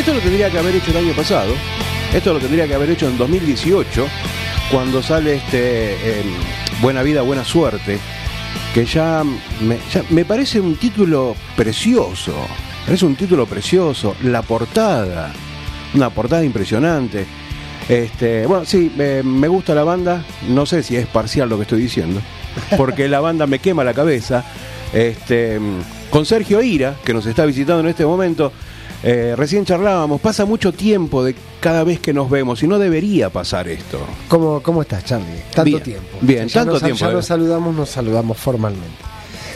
Esto 0.00 0.14
lo 0.14 0.20
tendría 0.20 0.48
que 0.48 0.58
haber 0.58 0.74
hecho 0.74 0.92
el 0.92 0.96
año 0.96 1.12
pasado. 1.12 1.52
Esto 2.14 2.32
lo 2.32 2.38
tendría 2.40 2.66
que 2.66 2.74
haber 2.74 2.88
hecho 2.88 3.06
en 3.06 3.18
2018, 3.18 4.06
cuando 4.72 5.02
sale 5.02 5.34
este 5.34 5.92
eh, 5.92 6.22
Buena 6.80 7.02
Vida, 7.02 7.20
Buena 7.20 7.44
Suerte, 7.44 7.98
que 8.72 8.86
ya 8.86 9.22
me, 10.08 10.24
parece 10.24 10.58
un 10.58 10.76
título 10.76 11.36
precioso. 11.54 12.34
Es 12.88 13.02
un 13.02 13.14
título 13.14 13.44
precioso. 13.44 14.16
La 14.22 14.40
portada, 14.40 15.34
una 15.92 16.08
portada 16.08 16.44
impresionante. 16.44 17.26
Este, 17.86 18.46
bueno, 18.46 18.64
sí, 18.64 18.90
me 18.96 19.48
gusta 19.48 19.74
la 19.74 19.84
banda. 19.84 20.24
No 20.48 20.64
sé 20.64 20.82
si 20.82 20.96
es 20.96 21.06
parcial 21.08 21.50
lo 21.50 21.56
que 21.56 21.62
estoy 21.64 21.82
diciendo, 21.82 22.22
porque 22.78 23.06
la 23.06 23.20
banda 23.20 23.46
me 23.46 23.58
quema 23.58 23.84
la 23.84 23.92
cabeza. 23.92 24.46
Este, 24.94 25.60
con 26.08 26.24
Sergio 26.24 26.62
Ira, 26.62 26.96
que 27.04 27.12
nos 27.12 27.26
está 27.26 27.44
visitando 27.44 27.80
en 27.80 27.88
este 27.88 28.06
momento. 28.06 28.50
Eh, 29.02 29.34
recién 29.36 29.64
charlábamos, 29.64 30.20
pasa 30.20 30.44
mucho 30.44 30.72
tiempo 30.72 31.24
de 31.24 31.34
cada 31.60 31.84
vez 31.84 32.00
que 32.00 32.12
nos 32.12 32.28
vemos 32.28 32.62
y 32.62 32.66
no 32.66 32.78
debería 32.78 33.30
pasar 33.30 33.66
esto. 33.68 33.98
¿Cómo, 34.28 34.60
cómo 34.62 34.82
estás, 34.82 35.04
Charlie? 35.04 35.40
Tanto 35.54 35.64
Bien, 35.64 35.82
tiempo. 35.82 36.18
bien, 36.20 36.48
ya 36.48 36.60
tanto 36.60 36.72
nos, 36.74 36.82
tiempo, 36.82 36.98
Ya 37.06 37.10
nos 37.12 37.26
saludamos, 37.26 37.74
nos 37.74 37.88
saludamos 37.88 38.36
formalmente. 38.36 38.84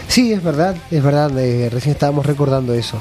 Sí, 0.08 0.32
es 0.32 0.42
verdad, 0.42 0.76
es 0.90 1.02
verdad. 1.02 1.38
eh, 1.38 1.68
recién 1.70 1.92
estábamos 1.92 2.24
recordando 2.24 2.72
eso. 2.74 2.98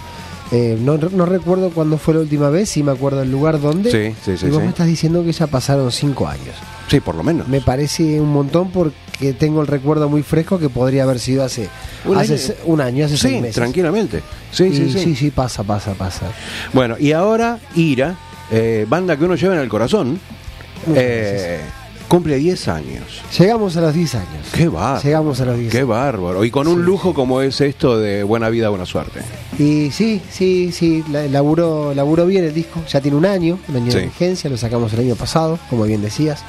Eh, 0.52 0.78
no, 0.80 0.98
no 0.98 1.26
recuerdo 1.26 1.70
cuándo 1.72 1.98
fue 1.98 2.14
la 2.14 2.20
última 2.20 2.50
vez, 2.50 2.70
sí 2.70 2.84
me 2.84 2.92
acuerdo 2.92 3.22
el 3.22 3.32
lugar 3.32 3.60
donde. 3.62 3.90
Sí, 3.92 4.16
sí, 4.24 4.38
sí, 4.38 4.46
Y 4.46 4.50
vos 4.50 4.62
me 4.62 4.70
estás 4.70 4.88
diciendo 4.88 5.24
que 5.24 5.32
ya 5.32 5.48
pasaron 5.48 5.92
cinco 5.92 6.28
años. 6.28 6.56
Sí, 6.90 7.00
por 7.00 7.16
lo 7.16 7.24
menos. 7.24 7.48
Me 7.48 7.62
parece 7.62 8.20
un 8.22 8.32
montón 8.32 8.70
porque 8.72 9.34
tengo 9.34 9.62
el 9.62 9.68
recuerdo 9.68 10.10
muy 10.10 10.22
fresco 10.22 10.60
que 10.60 10.70
podría 10.70 11.04
haber 11.04 11.20
sido 11.20 11.44
hace 11.44 11.70
Un 12.06 12.18
hace 12.18 12.34
año. 12.34 12.42
se- 12.42 12.58
un 12.66 12.82
año, 12.82 13.06
hace 13.06 13.18
seis 13.18 13.36
Sí, 13.36 13.42
meses. 13.42 13.56
tranquilamente. 13.56 14.22
Sí, 14.52 14.66
Y 14.66 14.76
sí, 14.76 14.92
sí, 14.92 15.00
sí, 15.00 15.16
sí, 15.16 15.32
pasa, 15.32 15.64
pasa, 15.64 15.94
pasa. 15.94 16.28
Bueno, 16.74 16.96
y 17.00 17.12
ahora 17.14 17.58
Ira, 17.76 18.16
eh, 18.52 18.86
banda 18.88 19.18
que 19.18 19.24
uno 19.26 19.36
lleva 19.36 19.56
en 19.56 19.62
el 19.62 19.70
corazón, 19.70 20.20
eh, 20.96 21.62
cumple 22.08 22.36
10 22.38 22.68
años. 22.68 23.22
Llegamos 23.40 23.76
a 23.78 23.82
los 23.82 23.94
10 23.94 24.16
años. 24.16 24.48
Qué 24.54 24.68
bárbaro. 24.68 25.02
Llegamos 25.02 25.42
a 25.42 25.46
los 25.46 25.58
10 25.58 25.72
Qué 25.72 25.84
bárbaro. 25.84 26.44
Y 26.46 26.52
con 26.52 26.68
un 26.68 26.84
lujo 26.84 27.14
como 27.14 27.42
es 27.42 27.60
esto 27.62 27.98
de 27.98 28.24
buena 28.24 28.50
vida, 28.50 28.70
buena 28.70 28.86
suerte. 28.86 29.22
Y 29.58 29.90
sí, 29.92 30.22
sí, 30.30 30.72
sí, 30.72 31.04
la- 31.12 31.28
laburó, 31.28 31.94
laburó 31.96 32.26
bien 32.28 32.44
el 32.44 32.54
disco, 32.54 32.82
ya 32.88 33.02
tiene 33.02 33.18
un 33.18 33.26
año, 33.26 33.58
un 33.70 33.76
año 33.78 33.92
Sí. 33.92 33.98
de 34.00 34.04
vigencia, 34.06 34.50
lo 34.50 34.58
sacamos 34.58 34.94
el 34.94 35.00
año 35.00 35.16
pasado, 35.16 35.58
como 35.70 35.84
bien 35.86 36.02
decías. 36.02 36.44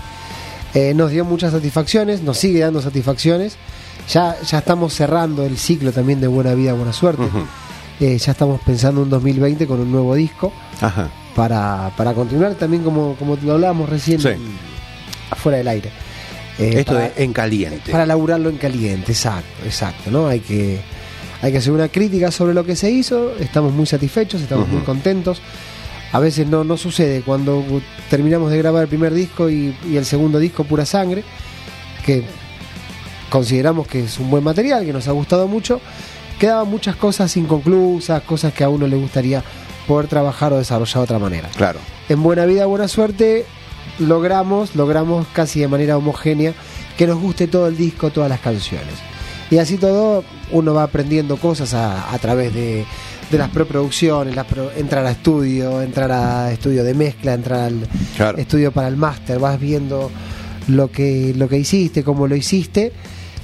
Eh, 0.74 0.92
nos 0.94 1.10
dio 1.10 1.24
muchas 1.24 1.52
satisfacciones, 1.52 2.22
nos 2.22 2.36
sigue 2.38 2.60
dando 2.60 2.82
satisfacciones. 2.82 3.56
Ya, 4.12 4.36
ya 4.42 4.58
estamos 4.58 4.92
cerrando 4.92 5.44
el 5.44 5.56
ciclo 5.56 5.92
también 5.92 6.20
de 6.20 6.26
Buena 6.26 6.54
Vida, 6.54 6.72
Buena 6.74 6.92
Suerte. 6.92 7.22
Eh, 8.00 8.18
ya 8.18 8.32
estamos 8.32 8.60
pensando 8.60 9.02
en 9.04 9.10
2020 9.10 9.66
con 9.66 9.80
un 9.80 9.90
nuevo 9.92 10.14
disco 10.16 10.52
Ajá. 10.80 11.08
para, 11.36 11.92
para 11.96 12.12
continuar 12.12 12.54
también 12.56 12.82
como, 12.82 13.14
como 13.16 13.38
lo 13.42 13.52
hablábamos 13.54 13.88
recién 13.88 14.20
Sí. 14.20 14.28
afuera 15.30 15.58
del 15.58 15.68
aire. 15.68 15.90
Eh, 16.58 16.74
Esto 16.80 16.92
para- 16.94 17.08
de 17.10 17.24
en 17.24 17.32
caliente. 17.32 17.92
para 17.92 18.04
laburarlo 18.04 18.48
en 18.50 18.56
caliente, 18.58 19.12
exacto, 19.12 19.64
exacto, 19.64 20.10
¿no? 20.10 20.26
Hay 20.26 20.40
que, 20.40 20.80
hay 21.40 21.52
que 21.52 21.58
hacer 21.58 21.72
una 21.72 21.88
crítica 21.88 22.30
sobre 22.30 22.52
lo 22.52 22.64
que 22.64 22.76
se 22.76 22.90
hizo, 22.90 23.32
estamos 23.38 23.72
muy 23.72 23.86
satisfechos, 23.86 24.42
estamos 24.42 24.68
muy 24.68 24.82
contentos. 24.82 25.40
A 26.14 26.20
veces 26.20 26.46
no, 26.46 26.62
no 26.62 26.76
sucede 26.76 27.22
cuando 27.22 27.64
terminamos 28.08 28.52
de 28.52 28.58
grabar 28.58 28.82
el 28.82 28.88
primer 28.88 29.12
disco 29.12 29.50
y, 29.50 29.76
y 29.90 29.96
el 29.96 30.04
segundo 30.04 30.38
disco, 30.38 30.62
Pura 30.62 30.86
Sangre, 30.86 31.24
que 32.06 32.22
consideramos 33.28 33.88
que 33.88 34.04
es 34.04 34.20
un 34.20 34.30
buen 34.30 34.44
material, 34.44 34.84
que 34.86 34.92
nos 34.92 35.08
ha 35.08 35.10
gustado 35.10 35.48
mucho, 35.48 35.80
quedaban 36.38 36.70
muchas 36.70 36.94
cosas 36.94 37.36
inconclusas, 37.36 38.22
cosas 38.22 38.52
que 38.52 38.62
a 38.62 38.68
uno 38.68 38.86
le 38.86 38.94
gustaría 38.96 39.42
poder 39.88 40.06
trabajar 40.06 40.52
o 40.52 40.58
desarrollar 40.58 40.94
de 40.94 41.00
otra 41.02 41.18
manera 41.18 41.48
Claro. 41.56 41.80
en 42.08 42.22
buena 42.22 42.46
vida, 42.46 42.64
buena 42.66 42.86
suerte, 42.86 43.44
logramos, 43.98 44.76
logramos 44.76 45.26
casi 45.32 45.58
de 45.58 45.66
manera 45.68 45.96
homogénea 45.98 46.54
que 46.96 47.08
nos 47.08 47.18
guste 47.18 47.48
todo 47.48 47.66
el 47.66 47.76
disco, 47.76 48.10
todas 48.10 48.30
las 48.30 48.38
canciones. 48.38 48.94
Y 49.50 49.58
así 49.58 49.76
todo, 49.76 50.24
uno 50.52 50.74
va 50.74 50.84
aprendiendo 50.84 51.36
cosas 51.36 51.74
a, 51.74 52.12
a 52.12 52.18
través 52.18 52.52
de, 52.54 52.84
de 53.30 53.38
las 53.38 53.50
preproducciones, 53.50 54.34
las 54.34 54.46
pro- 54.46 54.70
entrar 54.76 55.04
a 55.06 55.10
estudio, 55.10 55.80
entrar 55.82 56.10
a 56.12 56.50
estudio 56.52 56.82
de 56.84 56.94
mezcla, 56.94 57.34
entrar 57.34 57.60
al 57.60 57.86
Claro. 58.16 58.38
estudio 58.38 58.72
para 58.72 58.88
el 58.88 58.96
máster, 58.96 59.38
vas 59.38 59.60
viendo 59.60 60.10
lo 60.68 60.90
que, 60.90 61.34
lo 61.36 61.48
que 61.48 61.58
hiciste, 61.58 62.02
cómo 62.02 62.26
lo 62.26 62.34
hiciste. 62.36 62.92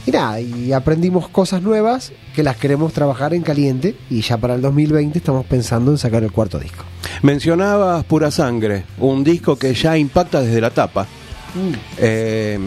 Y 0.07 0.11
nada, 0.13 0.41
y 0.41 0.73
aprendimos 0.73 1.29
cosas 1.29 1.61
nuevas 1.61 2.13
que 2.35 2.43
las 2.43 2.57
queremos 2.57 2.95
trabajar 2.95 3.35
en 3.35 3.43
caliente 3.43 3.95
y 4.09 4.23
ya 4.23 4.39
para 4.39 4.55
el 4.55 4.63
2020 4.63 5.19
estamos 5.19 5.45
pensando 5.45 5.91
en 5.91 5.99
sacar 5.99 6.23
el 6.25 6.33
cuarto 6.33 6.59
disco. 6.59 6.85
Mencionabas 7.23 8.03
Pura 8.05 8.31
Sangre, 8.31 8.85
un 8.99 9.23
disco 9.23 9.57
que 9.57 9.75
ya 9.75 9.99
impacta 9.99 10.41
desde 10.41 10.61
la 10.63 10.71
tapa. 10.71 11.07
Eh, 11.99 12.59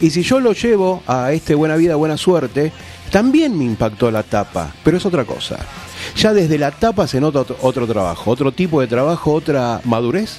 y 0.00 0.10
si 0.10 0.22
yo 0.22 0.40
lo 0.40 0.52
llevo 0.52 1.02
a 1.06 1.32
este 1.32 1.54
Buena 1.54 1.76
Vida, 1.76 1.96
Buena 1.96 2.16
Suerte, 2.16 2.72
también 3.10 3.56
me 3.56 3.64
impactó 3.64 4.10
la 4.10 4.22
tapa, 4.22 4.72
pero 4.84 4.96
es 4.96 5.06
otra 5.06 5.24
cosa. 5.24 5.58
Ya 6.16 6.32
desde 6.32 6.58
la 6.58 6.70
tapa 6.70 7.06
se 7.06 7.20
nota 7.20 7.40
otro, 7.40 7.56
otro 7.62 7.86
trabajo, 7.86 8.30
otro 8.30 8.52
tipo 8.52 8.80
de 8.80 8.86
trabajo, 8.86 9.32
otra 9.32 9.80
madurez. 9.84 10.38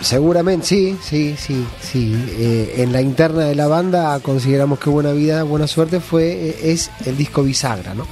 Seguramente, 0.00 0.66
sí, 0.66 0.96
sí, 1.02 1.34
sí, 1.36 1.66
sí. 1.80 2.14
Eh, 2.38 2.74
en 2.78 2.92
la 2.92 3.00
interna 3.00 3.44
de 3.44 3.54
la 3.54 3.66
banda 3.66 4.18
consideramos 4.20 4.78
que 4.78 4.90
Buena 4.90 5.12
Vida, 5.12 5.42
Buena 5.42 5.66
Suerte 5.66 6.00
fue 6.00 6.30
eh, 6.32 6.72
es 6.72 6.90
el 7.04 7.16
disco 7.16 7.42
bisagra, 7.42 7.94
¿no? 7.94 8.06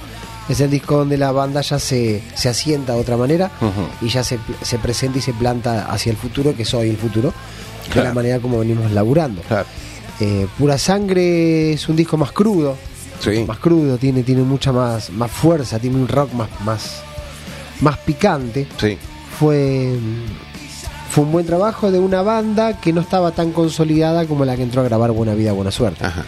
Es 0.49 0.61
el 0.61 0.71
disco 0.71 0.97
donde 0.97 1.17
la 1.17 1.33
banda 1.33 1.61
ya 1.61 1.79
se, 1.79 2.23
se 2.35 2.49
asienta 2.49 2.95
de 2.95 3.01
otra 3.01 3.17
manera 3.17 3.51
y 4.01 4.09
ya 4.09 4.23
se, 4.23 4.39
se 4.63 4.79
presenta 4.79 5.19
y 5.19 5.21
se 5.21 5.33
planta 5.33 5.87
hacia 5.87 6.11
el 6.11 6.17
futuro, 6.17 6.55
que 6.55 6.65
soy 6.65 6.89
el 6.89 6.97
futuro, 6.97 7.33
de 7.93 8.03
la 8.03 8.15
manera 8.15 8.39
como 8.39 8.61
venimos 8.61 8.93
laburando. 8.93 9.43
Claro. 9.43 9.67
Eh, 10.21 10.47
Pura 10.59 10.79
Sangre 10.79 11.73
es 11.73 11.89
un 11.89 11.97
disco 11.97 12.17
más 12.17 12.33
crudo, 12.33 12.77
Sí. 13.21 13.45
más 13.47 13.59
crudo, 13.59 13.97
tiene, 13.99 14.23
tiene 14.23 14.43
mucha 14.43 14.73
más, 14.73 15.11
más 15.11 15.31
fuerza, 15.31 15.79
tiene 15.79 15.97
un 15.97 16.09
rock 16.09 16.33
más, 16.33 16.49
más, 16.65 17.03
más 17.81 17.99
picante 17.99 18.67
Sí. 18.79 18.97
fue 19.39 19.97
fue 21.11 21.25
un 21.25 21.33
buen 21.33 21.47
trabajo 21.47 21.91
de 21.91 21.99
una 21.99 22.21
banda 22.21 22.79
que 22.79 22.93
no 22.93 23.01
estaba 23.01 23.31
tan 23.33 23.53
consolidada 23.53 24.27
como 24.27 24.45
la 24.45 24.55
que 24.57 24.63
entró 24.65 24.83
a 24.83 24.85
grabar 24.85 25.13
Buena 25.13 25.35
Vida, 25.35 25.53
Buena 25.53 25.71
Suerte. 25.71 26.05
Ajá. 26.05 26.25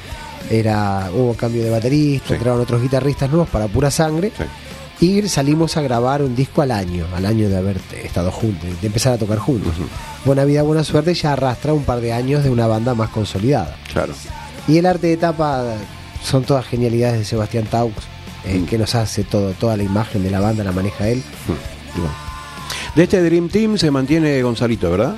Era 0.51 1.11
hubo 1.15 1.35
cambio 1.35 1.63
de 1.63 1.69
baterista, 1.69 2.29
Sí. 2.29 2.35
entraron 2.35 2.61
otros 2.61 2.81
guitarristas 2.81 3.29
nuevos 3.29 3.49
para 3.51 3.67
pura 3.67 3.91
sangre 3.91 4.33
Sí. 4.37 4.45
Y 5.01 5.23
salimos 5.29 5.77
a 5.77 5.83
grabar 5.83 6.23
un 6.23 6.35
disco 6.35 6.63
al 6.63 6.71
año, 6.73 7.07
al 7.15 7.25
año 7.27 7.49
de 7.49 7.57
haber 7.57 7.81
estado 8.03 8.31
juntos, 8.33 8.69
de 8.81 8.87
empezar 8.87 9.13
a 9.13 9.19
tocar 9.19 9.39
juntos. 9.39 9.73
Buena 10.25 10.45
Vida, 10.45 10.63
Buena 10.63 10.83
Suerte 10.85 11.15
ya 11.15 11.33
arrastra 11.35 11.73
un 11.73 11.85
par 11.85 12.01
de 12.01 12.13
años 12.13 12.43
de 12.43 12.51
una 12.51 12.67
banda 12.67 12.95
más 12.95 13.11
consolidada. 13.11 13.77
Claro. 13.93 14.13
Y 14.67 14.79
el 14.79 14.87
arte 14.87 15.07
de 15.07 15.17
tapa 15.17 15.65
son 16.23 16.43
todas 16.45 16.67
genialidades 16.67 17.19
de 17.21 17.25
Sebastián 17.25 17.65
Taux, 17.71 17.95
eh, 18.45 18.59
Mm. 18.59 18.67
que 18.67 18.77
nos 18.79 18.95
hace 18.95 19.23
todo, 19.25 19.53
toda 19.53 19.77
la 19.77 19.83
imagen 19.85 20.23
de 20.25 20.31
la 20.31 20.41
banda, 20.41 20.65
la 20.65 20.73
maneja 20.73 21.09
él. 21.09 21.23
Y 21.97 22.01
bueno, 22.01 22.15
De 22.97 23.05
este 23.05 23.23
Dream 23.23 23.49
Team 23.49 23.79
se 23.79 23.91
mantiene 23.93 24.43
Gonzalito, 24.43 24.91
¿verdad? 24.91 25.17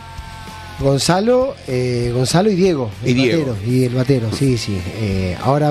Gonzalo, 0.81 1.55
eh, 1.69 2.11
Gonzalo 2.15 2.51
y 2.51 2.55
Diego, 2.55 2.91
el 3.05 3.11
Y 3.11 3.15
Diego. 3.15 3.53
batero, 3.53 3.57
y 3.73 3.85
el 3.85 3.95
batero, 3.95 4.29
sí, 4.33 4.57
sí. 4.59 4.81
Eh, 4.97 5.37
ahora 5.43 5.71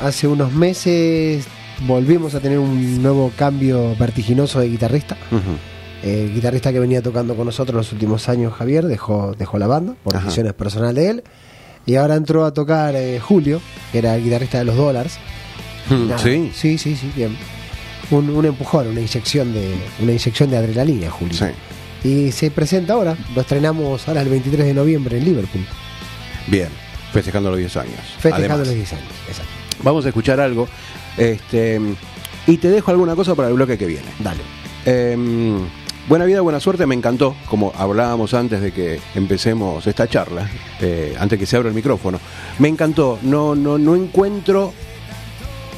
hace 0.00 0.26
unos 0.28 0.52
meses 0.52 1.44
volvimos 1.86 2.34
a 2.34 2.40
tener 2.40 2.58
un 2.58 3.02
nuevo 3.02 3.32
cambio 3.36 3.96
vertiginoso 3.96 4.60
de 4.60 4.68
guitarrista. 4.68 5.16
El 6.02 6.34
guitarrista 6.34 6.72
que 6.72 6.80
venía 6.80 7.00
tocando 7.02 7.36
con 7.36 7.46
nosotros 7.46 7.76
los 7.76 7.92
últimos 7.92 8.28
años, 8.28 8.52
Javier, 8.54 8.86
dejó, 8.86 9.34
dejó 9.38 9.58
la 9.58 9.66
banda 9.68 9.94
por 10.02 10.16
Ajá. 10.16 10.24
decisiones 10.24 10.52
personales 10.54 10.94
de 10.96 11.10
él. 11.10 11.24
Y 11.86 11.94
ahora 11.96 12.14
entró 12.16 12.44
a 12.44 12.52
tocar 12.54 12.94
eh, 12.96 13.18
Julio, 13.20 13.60
que 13.92 13.98
era 13.98 14.14
el 14.16 14.22
guitarrista 14.24 14.58
de 14.58 14.64
los 14.64 14.76
Dollars. 14.76 15.18
Nada, 15.90 16.18
Sí. 16.18 16.50
sí, 16.54 16.78
sí, 16.78 16.96
sí, 16.96 17.10
bien. 17.14 17.36
Un, 18.10 18.30
un 18.30 18.44
empujón, 18.44 18.86
una 18.88 19.00
inyección 19.00 19.52
de 19.52 19.74
una 20.00 20.12
inyección 20.12 20.50
de 20.50 20.56
adrenalina, 20.56 21.10
Julio. 21.10 21.34
Sí. 21.34 21.46
Y 22.08 22.32
se 22.32 22.50
presenta 22.50 22.94
ahora, 22.94 23.16
lo 23.34 23.40
estrenamos 23.40 24.06
ahora 24.08 24.22
el 24.22 24.28
23 24.28 24.66
de 24.66 24.74
noviembre 24.74 25.18
en 25.18 25.24
Liverpool, 25.24 25.64
Bien. 26.48 26.68
Festejando 27.12 27.50
los 27.50 27.58
10 27.58 27.76
años. 27.76 27.94
festejando 28.18 28.46
Además. 28.46 28.58
los 28.66 28.74
10 28.74 28.92
años. 28.94 29.04
Exacto. 29.28 29.50
Vamos 29.84 30.04
a 30.04 30.08
escuchar 30.08 30.40
algo. 30.40 30.66
Este, 31.16 31.80
y 32.46 32.56
te 32.56 32.68
dejo 32.68 32.90
alguna 32.90 33.14
cosa 33.14 33.34
para 33.34 33.48
el 33.48 33.54
bloque 33.54 33.78
que 33.78 33.86
viene. 33.86 34.08
Dale. 34.18 34.40
Eh, 34.84 35.16
buena 36.08 36.24
vida, 36.24 36.40
buena 36.40 36.60
suerte, 36.60 36.86
me 36.86 36.94
encantó, 36.94 37.36
como 37.48 37.72
hablábamos 37.76 38.34
antes 38.34 38.60
de 38.60 38.72
que 38.72 39.00
empecemos 39.14 39.86
esta 39.86 40.08
charla, 40.08 40.48
eh, 40.80 41.14
antes 41.18 41.38
que 41.38 41.46
se 41.46 41.56
abra 41.56 41.68
el 41.68 41.74
micrófono. 41.74 42.18
Me 42.58 42.68
encantó, 42.68 43.18
no, 43.22 43.54
no, 43.54 43.78
no 43.78 43.94
encuentro 43.94 44.72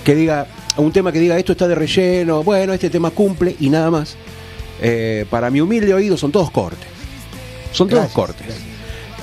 que 0.05 0.15
diga, 0.15 0.47
un 0.77 0.93
tema 0.93 1.13
que 1.13 1.21
diga 1.21 1.39
esto 1.39 1.53
está 1.53 1.69
de 1.69 1.75
relleno, 1.75 2.43
bueno, 2.43 2.73
este 2.73 2.91
tema 2.91 3.11
cumple 3.11 3.57
y 3.61 3.69
nada 3.71 3.91
más. 3.91 4.17
Eh, 4.81 5.25
para 5.31 5.51
mi 5.51 5.61
humilde 5.61 5.95
oído 5.95 6.17
son 6.17 6.33
todos 6.33 6.51
cortes. 6.51 6.89
Son 7.73 7.89
todos 7.89 8.11
cortes. 8.13 8.47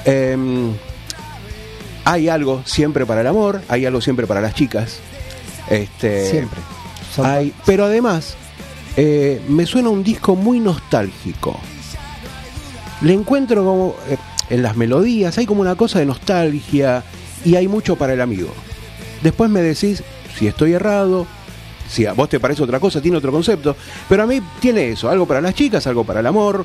Eh, 0.06 0.38
hay 2.04 2.30
algo 2.30 2.64
siempre 2.66 3.06
para 3.06 3.22
el 3.22 3.28
amor, 3.28 3.62
hay 3.68 3.86
algo 3.86 4.02
siempre 4.02 4.28
para 4.28 4.42
las 4.42 4.56
chicas. 4.56 5.00
Este, 5.70 6.30
Siempre. 6.30 6.60
Son- 7.16 7.26
hay- 7.26 7.54
pero 7.66 7.86
además, 7.86 8.36
eh, 8.98 9.42
me 9.48 9.66
suena 9.66 9.90
un 9.90 10.04
disco 10.04 10.36
muy 10.36 10.60
nostálgico. 10.60 11.60
le 13.02 13.14
encuentro 13.14 13.64
como 13.64 13.96
eh, 14.10 14.18
en 14.52 14.62
las 14.62 14.76
melodías, 14.78 15.36
hay 15.40 15.48
como 15.48 15.62
una 15.62 15.76
cosa 15.76 15.98
de 15.98 16.06
nostalgia 16.06 17.04
y 17.44 17.56
hay 17.56 17.68
mucho 17.68 17.96
para 17.96 18.14
el 18.14 18.22
amigo. 18.22 18.50
Después 19.24 19.50
me 19.50 19.62
decís 19.62 20.04
si 20.38 20.46
estoy 20.46 20.74
errado, 20.74 21.26
si 21.90 22.06
a 22.06 22.14
vos 22.14 22.30
te 22.30 22.40
parece 22.40 22.62
otra 22.62 22.80
cosa, 22.80 23.02
tiene 23.02 23.18
otro 23.18 23.32
concepto, 23.32 23.76
pero 24.08 24.22
a 24.24 24.28
mí 24.28 24.40
tiene 24.60 24.90
eso, 24.92 25.10
algo 25.10 25.26
para 25.26 25.42
las 25.42 25.56
chicas, 25.56 25.88
algo 25.88 26.04
para 26.04 26.20
el 26.20 26.28
amor, 26.28 26.64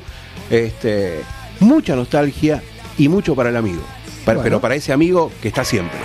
este, 0.51 1.21
mucha 1.59 1.95
nostalgia 1.95 2.61
y 2.99 3.07
mucho 3.09 3.33
para 3.33 3.49
el 3.49 3.57
amigo, 3.57 3.81
Bueno. 4.35 4.43
pero 4.43 4.61
para 4.61 4.75
ese 4.75 4.93
amigo 4.93 5.31
que 5.41 5.47
está 5.49 5.63
siempre. 5.63 5.99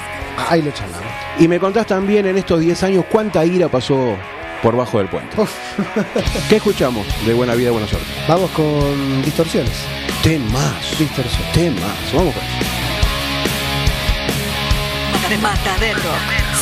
Ahí 0.48 0.62
lo 0.62 0.70
charlamos. 0.70 1.06
Y 1.38 1.48
me 1.48 1.58
contás 1.60 1.86
también 1.86 2.26
en 2.26 2.38
estos 2.38 2.60
10 2.60 2.82
años 2.84 3.04
cuánta 3.10 3.44
ira 3.44 3.68
pasó 3.68 4.16
por 4.62 4.76
bajo 4.76 4.98
del 4.98 5.08
puente. 5.08 5.40
Uf. 5.40 5.50
¿Qué 6.48 6.56
escuchamos 6.56 7.06
de 7.26 7.34
Buena 7.34 7.54
Vida, 7.54 7.70
Buena 7.70 7.86
Suerte? 7.86 8.06
Vamos 8.28 8.50
con 8.52 9.22
distorsiones. 9.22 9.72
Temas, 10.22 10.98
Distorsiones. 10.98 11.52
temas, 11.52 12.12
vamos 12.14 12.34
con 12.34 12.42
eso. 12.44 12.72
Mata 15.40 15.78
de 15.80 15.92
Rock. 15.94 16.04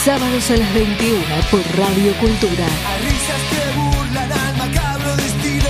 Sábados 0.04 0.50
a 0.50 0.56
las 0.56 0.74
21 0.74 1.20
por 1.50 1.60
Radio 1.76 2.12
Cultura. 2.20 2.64
Hay 2.88 3.02
risas 3.02 3.40
que 3.50 3.62
burlan 3.78 4.30
al 4.32 4.56
macabro 4.56 5.16
destino. 5.16 5.68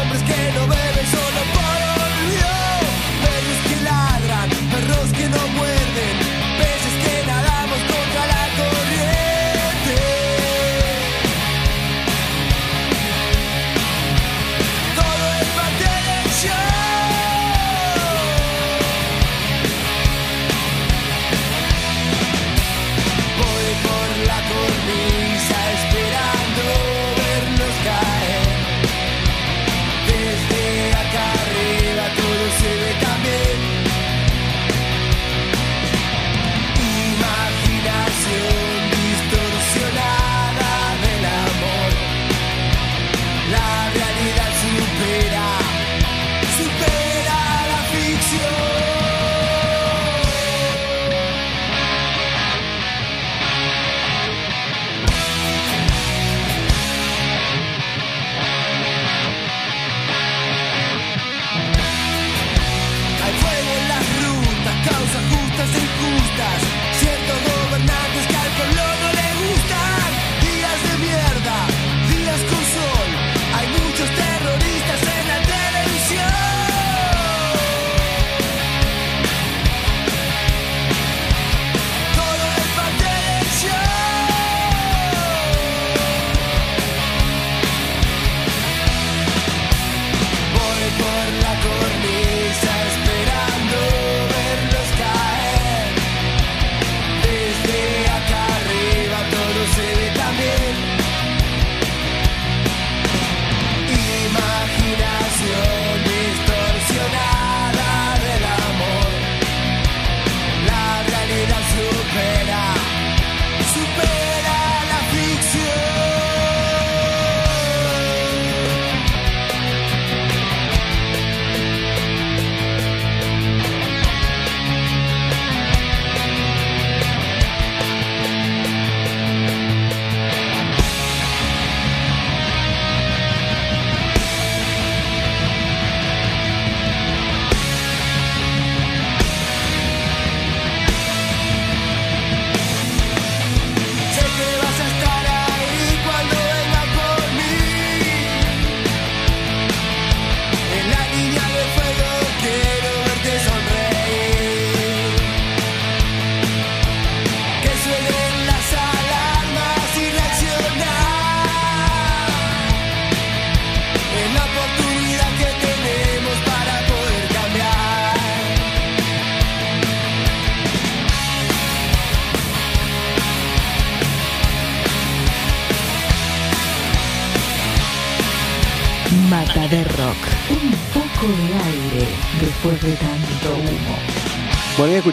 Hombres 0.00 0.22
que 0.22 0.52
no 0.58 0.66
beben 0.66 1.06
solo 1.12 1.40
por 1.52 1.65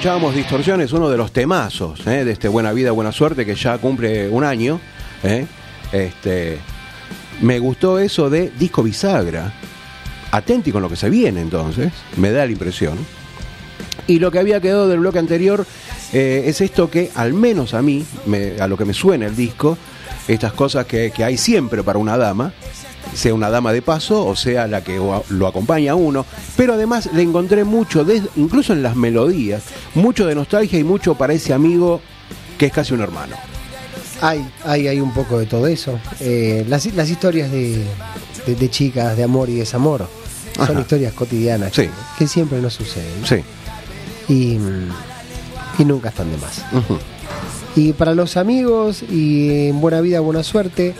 escuchábamos 0.03 0.35
Distorsiones, 0.35 0.91
uno 0.91 1.09
de 1.09 1.15
los 1.15 1.31
temazos 1.31 2.05
¿eh? 2.07 2.25
de 2.25 2.33
este 2.33 2.49
Buena 2.49 2.73
Vida, 2.73 2.91
Buena 2.91 3.13
Suerte, 3.13 3.45
que 3.45 3.55
ya 3.55 3.77
cumple 3.77 4.27
un 4.27 4.43
año. 4.43 4.81
¿eh? 5.23 5.45
Este, 5.93 6.57
me 7.39 7.57
gustó 7.57 7.99
eso 7.99 8.29
de 8.29 8.51
disco 8.59 8.83
bisagra. 8.83 9.53
Atenti 10.29 10.73
con 10.73 10.81
lo 10.81 10.89
que 10.89 10.97
se 10.97 11.09
viene 11.09 11.39
entonces, 11.39 11.93
me 12.17 12.31
da 12.31 12.45
la 12.45 12.51
impresión. 12.51 12.97
Y 14.05 14.19
lo 14.19 14.29
que 14.29 14.39
había 14.39 14.59
quedado 14.59 14.89
del 14.89 14.99
bloque 14.99 15.19
anterior 15.19 15.65
eh, 16.11 16.43
es 16.47 16.59
esto 16.59 16.91
que, 16.91 17.09
al 17.15 17.31
menos 17.33 17.73
a 17.73 17.81
mí, 17.81 18.05
a 18.59 18.67
lo 18.67 18.75
que 18.75 18.83
me 18.83 18.93
suena 18.93 19.27
el 19.27 19.37
disco, 19.37 19.77
estas 20.27 20.51
cosas 20.51 20.85
que, 20.85 21.11
que 21.11 21.23
hay 21.23 21.37
siempre 21.37 21.81
para 21.81 21.97
una 21.97 22.17
dama, 22.17 22.51
sea 23.13 23.33
una 23.33 23.49
dama 23.49 23.73
de 23.73 23.81
paso 23.81 24.25
o 24.25 24.35
sea 24.35 24.67
la 24.67 24.83
que 24.83 24.99
lo 25.29 25.47
acompaña 25.47 25.91
a 25.91 25.95
uno, 25.95 26.25
pero 26.55 26.73
además 26.73 27.09
le 27.13 27.21
encontré 27.23 27.63
mucho, 27.63 28.03
de- 28.03 28.23
incluso 28.35 28.73
en 28.73 28.81
las 28.83 28.95
melodías, 28.95 29.63
mucho 29.95 30.25
de 30.25 30.35
nostalgia 30.35 30.79
y 30.79 30.83
mucho 30.83 31.15
para 31.15 31.33
ese 31.33 31.53
amigo 31.53 32.01
que 32.57 32.67
es 32.67 32.71
casi 32.73 32.93
un 32.93 33.01
hermano. 33.01 33.35
Hay, 34.21 34.47
hay, 34.65 34.87
hay 34.87 34.99
un 35.01 35.13
poco 35.13 35.37
de 35.37 35.45
todo 35.45 35.67
eso. 35.67 35.99
Eh, 36.21 36.65
las, 36.69 36.85
las 36.93 37.09
historias 37.09 37.51
de, 37.51 37.83
de- 38.45 38.55
de 38.55 38.69
chicas, 38.69 39.17
de 39.17 39.23
amor 39.23 39.49
y 39.49 39.55
desamor, 39.55 40.07
son 40.55 40.63
Ajá. 40.71 40.79
historias 40.81 41.13
cotidianas 41.13 41.71
Sí. 41.73 41.83
que, 41.83 41.89
que 42.19 42.27
siempre 42.27 42.61
nos 42.61 42.73
suceden. 42.73 43.25
Sí. 43.25 43.37
Y, 44.29 44.57
mm, 44.57 44.89
y 45.79 45.85
nunca 45.85 46.09
están 46.09 46.31
de 46.31 46.37
más. 46.37 46.61
Y 47.75 47.93
para 47.93 48.13
los 48.13 48.37
amigos 48.37 49.01
y 49.03 49.67
en 49.69 49.81
buena 49.81 49.99
vida, 49.99 50.19
buena 50.19 50.43
suerte, 50.43 50.93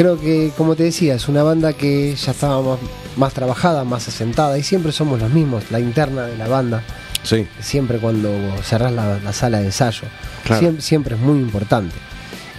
creo 0.00 0.18
que, 0.18 0.50
como 0.56 0.76
te 0.76 0.84
decía, 0.84 1.14
es 1.14 1.28
una 1.28 1.42
banda 1.42 1.74
que 1.74 2.14
ya 2.16 2.30
estaba 2.30 2.62
más, 2.62 2.78
más 3.16 3.34
trabajada, 3.34 3.84
más 3.84 4.08
asentada 4.08 4.56
y 4.56 4.62
siempre 4.62 4.92
somos 4.92 5.20
los 5.20 5.28
mismos, 5.30 5.64
la 5.70 5.78
interna 5.78 6.22
de 6.22 6.38
la 6.38 6.48
banda, 6.48 6.82
Sí. 7.22 7.46
siempre 7.60 7.98
cuando 7.98 8.30
cerrás 8.62 8.92
la, 8.92 9.18
la 9.18 9.32
sala 9.34 9.58
de 9.60 9.66
ensayo, 9.66 10.04
Claro. 10.44 10.60
siempre, 10.60 10.82
siempre 10.82 11.14
es 11.16 11.20
muy 11.20 11.38
importante. 11.38 11.94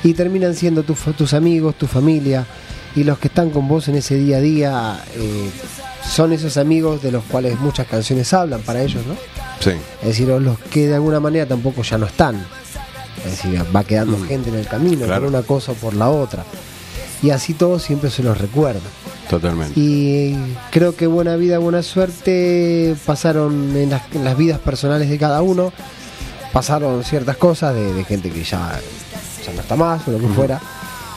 Y 0.04 0.14
terminan 0.14 0.54
siendo 0.54 0.84
tu 0.84 0.94
tus 1.18 1.34
amigos, 1.34 1.74
tu 1.80 1.88
familia 1.88 2.46
y 2.96 3.04
los 3.06 3.18
que 3.18 3.28
están 3.28 3.50
con 3.50 3.68
vos 3.68 3.88
en 3.88 3.96
ese 3.96 4.16
día 4.16 4.38
a 4.38 4.42
día, 4.42 5.04
eh, 5.16 5.50
son 6.08 6.34
esos 6.34 6.58
amigos 6.58 7.02
de 7.02 7.12
los 7.12 7.24
cuales 7.24 7.60
muchas 7.60 7.88
canciones 7.88 8.32
hablan 8.34 8.62
para 8.62 8.84
ellos, 8.84 9.04
¿no? 9.08 9.16
Sí. 9.60 9.72
Es 10.02 10.08
decir, 10.10 10.28
los 10.28 10.60
que 10.60 10.88
de 10.88 10.94
alguna 10.96 11.20
manera 11.20 11.48
tampoco 11.48 11.82
ya 11.82 11.98
no 11.98 12.06
están. 12.06 12.36
Es 13.26 13.32
decir, 13.32 13.64
va 13.76 13.84
quedando 13.84 14.16
Mm. 14.18 14.28
gente 14.28 14.50
en 14.50 14.56
el 14.58 14.68
camino 14.68 15.06
Claro. 15.08 15.22
por 15.22 15.30
una 15.30 15.42
cosa 15.42 15.72
o 15.72 15.76
por 15.76 15.96
la 15.96 16.08
otra. 16.10 16.44
Y 17.22 17.30
así 17.30 17.54
todo 17.54 17.80
siempre 17.80 18.10
se 18.10 18.24
los 18.24 18.38
recuerda. 18.38 18.80
Totalmente. 19.30 19.80
Y 19.80 20.36
creo 20.72 20.96
que 20.96 21.08
buena 21.08 21.36
vida, 21.36 21.60
buena 21.60 21.84
suerte 21.84 22.96
pasaron 23.06 23.76
en 23.76 23.92
las, 23.92 24.04
en 24.14 24.24
las 24.24 24.38
vidas 24.38 24.60
personales 24.60 25.10
de 25.10 25.18
cada 25.18 25.42
uno. 25.42 25.72
Pasaron 26.52 27.04
ciertas 27.04 27.38
cosas 27.38 27.74
de, 27.76 27.94
de 27.94 28.04
gente 28.04 28.30
que 28.30 28.44
ya, 28.44 28.80
ya 29.46 29.54
no 29.54 29.62
está 29.62 29.76
más 29.76 30.08
o 30.08 30.12
lo 30.12 30.20
que 30.20 30.28
fuera. 30.28 30.60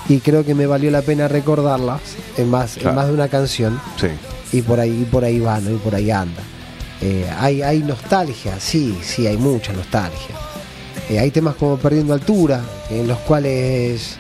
Y 0.09 0.19
creo 0.21 0.45
que 0.45 0.55
me 0.55 0.67
valió 0.67 0.91
la 0.91 1.03
pena 1.03 1.29
recordarlas 1.29 2.01
en 2.37 2.51
más, 2.51 2.77
en 2.77 2.95
más 2.95 3.07
de 3.07 3.15
una 3.15 3.29
canción. 3.29 3.81
Sí. 3.99 4.09
Y 4.53 4.63
por 4.63 4.79
ahí, 4.79 5.01
y 5.03 5.05
por 5.05 5.25
ahí 5.25 5.41
va, 5.41 5.59
¿no? 5.61 5.71
Y 5.71 5.77
por 5.77 5.95
ahí 5.95 6.11
anda. 6.11 6.43
Eh, 7.01 7.29
hay, 7.39 7.63
hay 7.63 7.81
nostalgia, 7.81 8.61
sí, 8.61 8.97
sí, 9.03 9.27
hay 9.27 9.37
mucha 9.37 9.73
nostalgia. 9.73 10.37
Eh, 11.09 11.19
hay 11.19 11.31
temas 11.31 11.57
como 11.57 11.77
Perdiendo 11.79 12.15
Altura, 12.15 12.63
en 12.91 13.09
los 13.09 13.19
cuales 13.21 14.17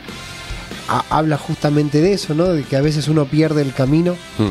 ha- 0.88 1.04
habla 1.10 1.36
justamente 1.38 2.00
de 2.00 2.12
eso, 2.14 2.34
¿no? 2.34 2.44
De 2.46 2.62
que 2.62 2.76
a 2.76 2.80
veces 2.80 3.08
uno 3.08 3.24
pierde 3.26 3.62
el 3.62 3.72
camino, 3.72 4.16
Mm. 4.38 4.48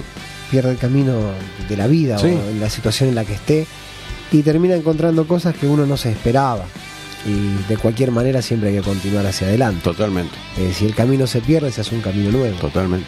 pierde 0.51 0.71
el 0.71 0.77
camino 0.77 1.13
de 1.69 1.77
la 1.77 1.87
vida 1.87 2.17
Sí. 2.17 2.27
o 2.27 2.49
en 2.49 2.59
la 2.59 2.69
situación 2.69 3.09
en 3.09 3.15
la 3.15 3.25
que 3.25 3.33
esté 3.33 3.67
y 4.31 4.41
termina 4.41 4.75
encontrando 4.75 5.27
cosas 5.27 5.55
que 5.55 5.67
uno 5.67 5.85
no 5.85 5.97
se 5.97 6.11
esperaba. 6.11 6.65
Y 7.25 7.63
de 7.69 7.77
cualquier 7.77 8.11
manera 8.11 8.41
siempre 8.41 8.69
hay 8.69 8.75
que 8.75 8.81
continuar 8.81 9.25
hacia 9.25 9.47
adelante. 9.47 9.81
Totalmente. 9.83 10.33
Eh, 10.57 10.73
si 10.77 10.85
el 10.85 10.93
camino 10.93 11.25
se 11.25 11.39
pierde, 11.41 11.71
se 11.71 11.81
hace 11.81 11.95
un 11.95 12.01
camino 12.01 12.31
nuevo. 12.31 12.57
Totalmente. 12.57 13.07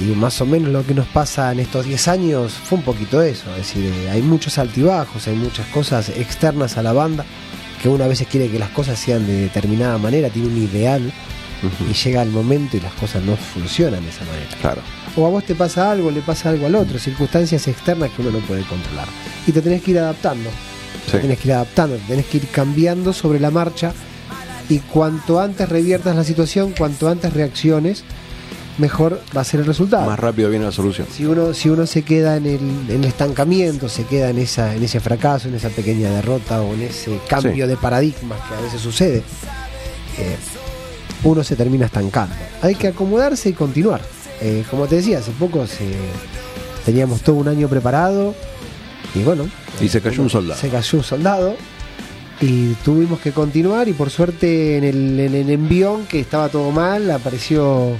Y 0.00 0.06
más 0.16 0.40
o 0.40 0.46
menos 0.46 0.70
lo 0.72 0.84
que 0.84 0.92
nos 0.92 1.06
pasa 1.06 1.52
en 1.52 1.60
estos 1.60 1.86
10 1.86 2.08
años 2.08 2.52
fue 2.52 2.78
un 2.78 2.84
poquito 2.84 3.22
eso. 3.22 3.44
Es 3.52 3.58
decir, 3.58 3.84
eh, 3.84 4.10
hay 4.10 4.22
muchos 4.22 4.58
altibajos, 4.58 5.28
hay 5.28 5.36
muchas 5.36 5.66
cosas 5.68 6.08
externas 6.08 6.76
a 6.78 6.82
la 6.82 6.92
banda 6.92 7.24
que 7.80 7.88
uno 7.88 8.02
a 8.02 8.08
veces 8.08 8.26
quiere 8.26 8.48
que 8.48 8.58
las 8.58 8.70
cosas 8.70 8.98
sean 8.98 9.24
de 9.24 9.42
determinada 9.42 9.98
manera, 9.98 10.30
tiene 10.30 10.48
un 10.48 10.56
ideal 10.56 11.12
Y 11.88 11.92
llega 11.92 12.22
el 12.22 12.30
momento 12.30 12.76
y 12.76 12.80
las 12.80 12.92
cosas 12.94 13.22
no 13.22 13.36
funcionan 13.36 14.02
de 14.02 14.10
esa 14.10 14.24
manera. 14.24 14.48
Claro. 14.60 14.82
O 15.16 15.26
a 15.26 15.30
vos 15.30 15.44
te 15.44 15.54
pasa 15.54 15.90
algo, 15.90 16.10
le 16.10 16.20
pasa 16.20 16.50
algo 16.50 16.66
al 16.66 16.74
otro, 16.74 16.98
circunstancias 16.98 17.66
externas 17.68 18.10
que 18.10 18.22
uno 18.22 18.30
no 18.32 18.38
puede 18.40 18.62
controlar. 18.64 19.06
Y 19.46 19.52
te 19.52 19.60
tenés 19.62 19.82
que 19.82 19.92
ir 19.92 19.98
adaptando, 19.98 20.50
Sí. 21.06 21.12
te 21.12 21.18
tenés 21.20 21.38
que 21.38 21.48
ir 21.48 21.54
adaptando, 21.54 21.96
te 21.96 22.02
tenés 22.08 22.26
que 22.26 22.38
ir 22.38 22.48
cambiando 22.48 23.12
sobre 23.12 23.38
la 23.40 23.50
marcha 23.50 23.92
y 24.68 24.78
cuanto 24.78 25.38
antes 25.40 25.68
reviertas 25.68 26.16
la 26.16 26.24
situación, 26.24 26.72
cuanto 26.76 27.08
antes 27.08 27.32
reacciones, 27.32 28.02
mejor 28.78 29.20
va 29.36 29.42
a 29.42 29.44
ser 29.44 29.60
el 29.60 29.66
resultado. 29.66 30.06
Más 30.06 30.18
rápido 30.18 30.50
viene 30.50 30.64
la 30.64 30.72
solución. 30.72 31.06
Si 31.14 31.24
uno, 31.26 31.54
si 31.54 31.68
uno 31.68 31.86
se 31.86 32.02
queda 32.02 32.36
en 32.36 32.46
el, 32.46 32.60
en 32.88 32.90
el 32.90 33.04
estancamiento, 33.04 33.88
se 33.88 34.04
queda 34.04 34.30
en, 34.30 34.38
esa, 34.38 34.74
en 34.74 34.82
ese 34.82 34.98
fracaso, 34.98 35.46
en 35.48 35.54
esa 35.54 35.68
pequeña 35.68 36.10
derrota 36.10 36.60
o 36.62 36.74
en 36.74 36.82
ese 36.82 37.20
cambio 37.28 37.66
Sí. 37.66 37.68
de 37.70 37.76
paradigmas 37.76 38.40
que 38.48 38.54
a 38.54 38.60
veces 38.60 38.80
sucede, 38.80 39.22
eh, 40.18 40.36
uno 41.24 41.42
se 41.44 41.56
termina 41.56 41.86
estancando. 41.86 42.34
Hay 42.62 42.74
que 42.74 42.88
acomodarse 42.88 43.48
y 43.48 43.52
continuar. 43.52 44.00
Eh, 44.40 44.64
como 44.70 44.86
te 44.86 44.96
decía, 44.96 45.18
hace 45.18 45.30
poco 45.32 45.66
se- 45.66 45.84
teníamos 46.84 47.22
todo 47.22 47.36
un 47.36 47.48
año 47.48 47.68
preparado 47.68 48.34
y 49.14 49.22
bueno. 49.22 49.48
Y 49.80 49.88
se 49.88 50.00
cayó 50.00 50.22
un 50.22 50.30
soldado. 50.30 50.60
Se 50.60 50.68
cayó 50.68 50.98
un 50.98 51.04
soldado 51.04 51.56
y 52.40 52.72
tuvimos 52.84 53.20
que 53.20 53.32
continuar 53.32 53.88
y 53.88 53.92
por 53.92 54.10
suerte 54.10 54.76
en 54.76 54.84
el, 54.84 55.20
en 55.20 55.34
el 55.34 55.50
envión 55.50 56.04
que 56.06 56.20
estaba 56.20 56.48
todo 56.48 56.70
mal 56.72 57.10
apareció 57.10 57.92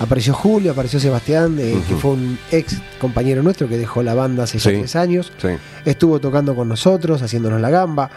apareció 0.00 0.34
Julio, 0.34 0.72
apareció 0.72 0.98
Sebastián, 0.98 1.56
eh, 1.60 1.78
que 1.88 1.94
fue 1.94 2.12
un 2.12 2.38
ex 2.50 2.76
compañero 3.00 3.42
nuestro 3.42 3.68
que 3.68 3.78
dejó 3.78 4.02
la 4.02 4.14
banda 4.14 4.44
hace 4.44 4.58
ya 4.58 4.70
Sí. 4.70 4.76
tres 4.78 4.96
años, 4.96 5.32
Sí. 5.40 5.48
estuvo 5.84 6.18
tocando 6.20 6.54
con 6.56 6.68
nosotros, 6.68 7.22
haciéndonos 7.22 7.60
la 7.60 7.70
gamba 7.70 8.10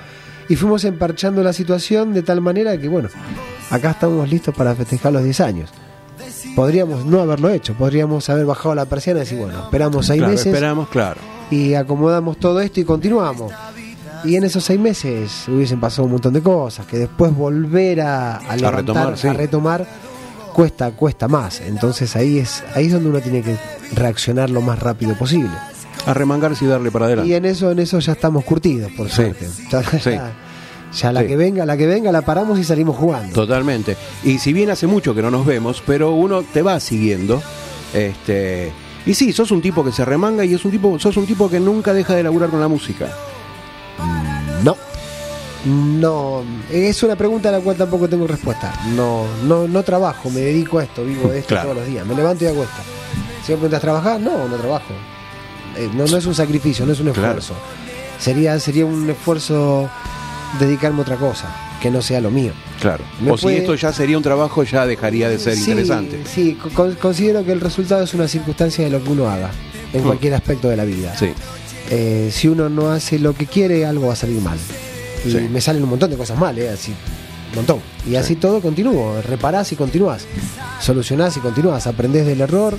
y 0.50 0.56
fuimos 0.56 0.84
emparchando 0.84 1.44
la 1.44 1.54
situación 1.54 2.14
de 2.14 2.24
tal 2.24 2.42
manera 2.42 2.78
que 2.78 2.88
bueno, 2.88 3.10
acá 3.69 3.91
estamos 3.91 4.29
listos 4.29 4.53
para 4.55 4.75
festejar 4.75 5.13
los 5.13 5.24
10 5.24 5.39
años. 5.41 5.69
Podríamos 6.55 7.05
no 7.05 7.19
haberlo 7.22 7.50
hecho, 7.50 7.74
podríamos 7.74 8.29
haber 8.29 8.45
bajado 8.45 8.74
la 8.75 8.86
persiana 8.86 9.19
y 9.19 9.24
decir, 9.24 9.38
bueno, 9.38 9.63
esperamos 9.65 10.05
seis 10.05 10.19
Claro, 10.19 10.31
meses 10.31 10.48
esperamos, 10.48 10.88
claro. 10.89 11.19
y 11.51 11.74
acomodamos 11.74 12.38
todo 12.38 12.62
esto 12.62 12.79
y 12.79 12.86
continuamos. 12.86 13.51
Y 14.24 14.36
en 14.38 14.43
esos 14.45 14.63
seis 14.63 14.79
meses 14.79 15.45
hubiesen 15.48 15.79
pasado 15.79 16.05
un 16.05 16.12
montón 16.13 16.34
de 16.34 16.41
cosas, 16.41 16.86
que 16.88 16.98
después 16.98 17.36
volver 17.36 18.01
a, 18.01 18.38
a 18.38 18.55
levantar, 18.55 18.75
retomar, 18.75 19.17
sí. 19.17 19.27
a 19.27 19.34
retomar, 19.34 19.88
cuesta, 20.53 20.91
cuesta 20.91 21.27
más. 21.27 21.62
Entonces 21.62 22.15
ahí 22.15 22.39
es, 22.39 22.63
ahí 22.74 22.86
es 22.88 22.93
donde 22.93 23.10
uno 23.10 23.19
tiene 23.19 23.41
que 23.43 23.55
reaccionar 23.93 24.50
lo 24.50 24.62
más 24.62 24.79
rápido 24.79 25.15
posible. 25.15 25.51
A 26.07 26.13
remangarse 26.13 26.65
y 26.65 26.67
darle 26.67 26.89
para 26.91 27.05
Y 27.05 27.07
adelante. 27.07 27.36
en 27.36 27.45
eso, 27.45 27.72
en 27.72 27.79
eso 27.79 28.00
ya 28.00 28.13
estamos 28.13 28.43
curtidos, 28.45 28.91
por 28.93 29.10
Sí. 29.10 29.15
suerte. 29.15 29.48
Ya, 29.72 29.84
Sí. 29.84 30.12
ya- 30.12 30.31
ya 30.94 31.12
la 31.12 31.22
Sí. 31.22 31.27
que 31.27 31.36
venga, 31.36 31.65
la 31.65 31.75
que 31.77 31.88
venga, 31.88 32.12
la 32.12 32.22
paramos 32.22 32.58
y 32.60 32.63
salimos 32.63 32.96
jugando. 32.98 33.34
Totalmente. 33.34 33.98
Y 34.24 34.38
si 34.39 34.54
bien 34.54 34.70
hace 34.70 34.88
mucho 34.88 35.13
que 35.15 35.22
no 35.22 35.32
nos 35.32 35.46
vemos, 35.46 35.82
pero 35.86 36.12
uno 36.12 36.44
te 36.44 36.62
va 36.62 36.80
siguiendo. 36.80 37.42
Este. 37.94 38.72
Y 39.06 39.13
sí, 39.13 39.32
sos 39.34 39.51
un 39.51 39.62
tipo 39.62 39.84
que 39.84 39.92
se 39.92 40.04
remanga 40.04 40.44
y 40.46 40.54
es 40.54 40.65
un 40.65 40.72
tipo, 40.72 40.98
sos 41.00 41.15
un 41.18 41.25
tipo 41.27 41.50
que 41.50 41.60
nunca 41.60 41.94
deja 41.94 42.15
de 42.15 42.24
laburar 42.24 42.50
con 42.50 42.60
la 42.60 42.68
música. 42.68 43.08
No. 44.63 44.75
No, 45.65 46.44
es 46.72 47.01
una 47.01 47.15
pregunta 47.15 47.50
a 47.50 47.51
la 47.54 47.60
cual 47.60 47.75
tampoco 47.75 48.08
tengo 48.08 48.27
respuesta. 48.27 48.72
No, 48.96 49.25
no, 49.48 49.68
no 49.68 49.82
trabajo, 49.84 50.30
me 50.30 50.42
dedico 50.42 50.77
a 50.77 50.84
esto, 50.84 51.04
vivo 51.04 51.30
de 51.30 51.39
esto 51.39 51.50
Claro. 51.50 51.70
todos 51.70 51.77
los 51.82 51.88
días. 51.88 52.06
Me 52.06 52.13
levanto 52.13 52.44
y 52.44 52.48
hago 52.48 52.63
esto. 52.63 52.82
Si 53.44 53.51
me 53.51 53.58
preguntas 53.58 53.82
trabajar, 53.82 54.20
no, 54.20 54.48
no 54.48 54.56
trabajo. 54.58 54.94
Eh, 55.75 55.89
no, 55.96 56.06
no 56.06 56.18
es 56.18 56.25
un 56.27 56.36
sacrificio, 56.36 56.86
no 56.86 56.94
es 56.94 57.00
un 57.00 57.12
Claro. 57.12 57.39
esfuerzo. 57.39 57.54
Sería, 58.20 58.60
sería 58.60 58.86
un 58.86 59.10
esfuerzo 59.10 59.89
dedicarme 60.60 61.00
a 61.00 61.02
otra 61.02 61.16
cosa, 61.18 61.48
que 61.82 61.90
no 61.92 62.02
sea 62.02 62.22
lo 62.22 62.32
mío. 62.32 62.52
Claro. 62.80 63.04
Me 63.22 63.32
o 63.32 63.36
puede- 63.38 63.56
si 63.58 63.62
esto 63.62 63.75
ya 63.75 63.92
sería 63.94 64.18
un 64.18 64.24
trabajo, 64.24 64.64
ya 64.64 64.86
dejaría 64.86 65.30
de 65.30 65.40
ser 65.40 65.56
Sí, 65.56 65.72
interesante. 65.72 66.22
Sí, 66.25 66.58
con- 66.74 66.96
considero 66.96 67.44
que 67.46 67.52
el 67.52 67.62
resultado 67.62 68.04
es 68.04 68.14
una 68.14 68.28
circunstancia 68.28 68.84
de 68.86 68.90
lo 68.92 69.04
que 69.04 69.10
uno 69.12 69.30
haga, 69.30 69.52
en 69.94 70.02
Mm. 70.02 70.06
cualquier 70.06 70.34
aspecto 70.34 70.70
de 70.70 70.75
la 70.78 70.84
vida. 70.86 71.16
Sí. 71.18 71.32
Eh, 71.90 72.30
si 72.32 72.48
uno 72.48 72.70
no 72.70 72.92
hace 72.92 73.20
lo 73.20 73.34
que 73.34 73.46
quiere, 73.46 73.86
algo 73.86 74.08
va 74.08 74.14
a 74.14 74.16
salir 74.18 74.42
mal. 74.42 74.58
Y 75.25 75.32
Sí. 75.32 75.38
me 75.52 75.62
salen 75.62 75.84
un 75.84 75.90
montón 75.90 76.10
de 76.10 76.18
cosas 76.18 76.38
mal, 76.40 76.58
¿eh? 76.58 76.70
así, 76.70 76.92
un 77.52 77.56
montón. 77.56 77.80
Y 78.10 78.16
así 78.16 78.36
todo 78.36 78.62
continúo, 78.62 79.22
reparás 79.22 79.72
y 79.72 79.75
continuás, 79.75 80.25
solucionás 80.82 81.38
y 81.38 81.40
continuás, 81.42 81.88
aprendés 81.88 82.25
del 82.25 82.42
error 82.42 82.78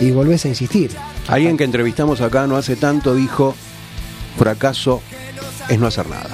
y 0.00 0.10
volvés 0.10 0.44
a 0.44 0.48
insistir. 0.48 0.90
Alguien 1.28 1.56
que 1.56 1.64
entrevistamos 1.64 2.20
acá 2.20 2.46
no 2.46 2.56
hace 2.56 2.76
tanto 2.76 3.14
dijo: 3.14 3.54
fracaso 4.38 5.02
es 5.68 5.78
no 5.78 5.86
hacer 5.86 6.08
nada. 6.08 6.28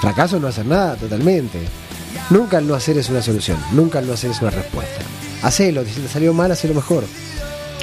Fracaso 0.00 0.38
no 0.38 0.48
hacer 0.48 0.66
nada, 0.66 0.96
totalmente. 0.96 1.58
Nunca 2.30 2.58
el 2.58 2.66
no 2.66 2.74
hacer 2.74 2.98
es 2.98 3.08
una 3.08 3.22
solución, 3.22 3.58
nunca 3.72 3.98
el 4.00 4.06
no 4.06 4.14
hacer 4.14 4.30
es 4.30 4.40
una 4.40 4.50
respuesta. 4.50 5.00
Hacelo, 5.42 5.84
si 5.84 6.00
te 6.00 6.08
salió 6.08 6.32
mal, 6.34 6.50
hacelo 6.50 6.74
mejor. 6.74 7.04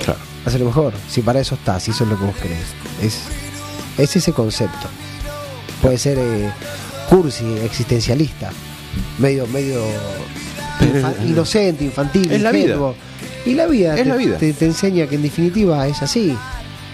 Claro. 0.04 0.20
Hacelo 0.46 0.66
mejor, 0.66 0.94
si 1.10 1.22
para 1.22 1.40
eso 1.40 1.56
estás, 1.56 1.84
si 1.84 1.92
eso 1.92 2.04
es 2.04 2.10
lo 2.10 2.18
que 2.20 2.26
vos 2.26 2.36
querés. 2.36 2.66
Es, 3.02 3.20
es 3.98 4.16
ese 4.16 4.34
concepto. 4.34 4.88
Puede 5.82 5.98
ser 5.98 6.18
eh, 6.20 6.52
cursi, 7.10 7.46
existencialista, 7.64 8.52
medio, 9.20 9.48
medio 9.48 9.82
infa- 10.82 11.14
inocente, 11.26 11.86
infantil, 11.86 12.32
es 12.32 12.42
la 12.42 12.52
vida. 12.52 12.78
Y 13.46 13.54
la 13.56 13.68
vida, 13.68 13.96
Es 13.96 14.04
te, 14.04 14.06
la 14.10 14.16
vida. 14.16 14.38
Te, 14.38 14.54
te 14.54 14.66
enseña 14.66 15.08
que 15.08 15.16
en 15.16 15.22
definitiva 15.24 15.86
es 15.88 16.02
así. 16.02 16.36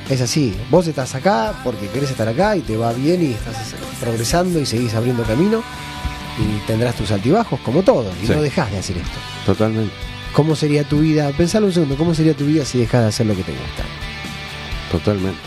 Es 0.09 0.21
así. 0.21 0.55
Vos 0.71 0.87
estás 0.87 1.13
acá 1.15 1.53
porque 1.63 1.87
querés 1.87 2.09
estar 2.09 2.27
acá 2.27 2.55
y 2.55 2.61
te 2.61 2.75
va 2.75 2.91
bien 2.93 3.21
y 3.21 3.33
estás 3.33 3.55
progresando 3.99 4.59
y 4.59 4.65
seguís 4.65 4.93
abriendo 4.95 5.23
camino 5.23 5.61
y 6.39 6.57
tendrás 6.65 6.95
tus 6.95 7.11
altibajos 7.11 7.59
como 7.61 7.83
todo 7.83 8.11
y 8.23 8.25
Sí. 8.27 8.33
no 8.33 8.41
dejás 8.41 8.71
de 8.71 8.79
hacer 8.79 8.97
esto. 8.97 9.17
Totalmente. 9.45 9.93
¿Cómo 10.33 10.55
sería 10.55 10.83
tu 10.83 10.99
vida? 10.99 11.29
Pensalo 11.37 11.67
un 11.67 11.73
segundo, 11.73 11.95
¿cómo 11.95 12.13
sería 12.15 12.33
tu 12.33 12.45
vida 12.45 12.65
si 12.65 12.79
dejas 12.79 13.01
de 13.03 13.07
hacer 13.09 13.25
lo 13.27 13.35
que 13.35 13.43
te 13.43 13.51
gusta? 13.51 13.83
Totalmente. 14.91 15.39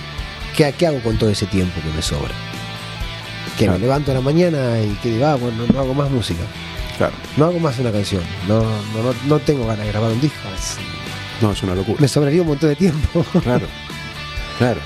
¿Qué, 0.56 0.72
qué 0.76 0.86
hago 0.86 1.00
con 1.02 1.16
todo 1.18 1.30
ese 1.30 1.46
tiempo 1.46 1.80
que 1.80 1.94
me 1.96 2.02
sobra? 2.02 2.32
Que 3.58 3.64
Claro. 3.64 3.72
me 3.78 3.78
levanto 3.80 4.10
a 4.12 4.14
la 4.14 4.20
mañana 4.20 4.80
y 4.80 4.94
que 5.02 5.10
digo, 5.10 5.26
ah, 5.26 5.34
bueno, 5.36 5.64
no 5.72 5.80
hago 5.80 5.94
más 5.94 6.10
música, 6.10 6.42
Claro. 6.98 7.14
no 7.36 7.46
hago 7.46 7.58
más 7.58 7.78
una 7.78 7.90
canción, 7.90 8.22
no, 8.48 8.60
no, 8.62 9.02
no, 9.02 9.14
no 9.26 9.38
tengo 9.40 9.66
ganas 9.66 9.86
de 9.86 9.92
grabar 9.92 10.10
un 10.12 10.20
disco, 10.20 10.38
es- 10.56 10.76
No, 11.40 11.52
es 11.52 11.62
una 11.62 11.74
locura. 11.74 11.98
me 12.00 12.08
sobraría 12.08 12.42
un 12.42 12.48
montón 12.48 12.68
de 12.70 12.76
tiempo. 12.76 13.24
Claro. 13.42 13.66
Claro. 14.58 14.80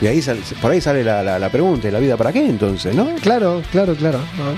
Y 0.00 0.06
ahí 0.06 0.20
sal- 0.22 0.38
por 0.60 0.70
ahí 0.72 0.80
sale 0.80 1.02
la, 1.02 1.22
la- 1.22 1.38
la 1.38 1.48
pregunta: 1.50 1.88
¿y 1.88 1.90
la 1.90 1.98
vida 1.98 2.16
para 2.16 2.32
qué 2.32 2.44
entonces? 2.46 2.94
¿No? 2.94 3.14
claro, 3.16 3.62
claro, 3.72 3.94
claro. 3.94 4.18
no. 4.36 4.54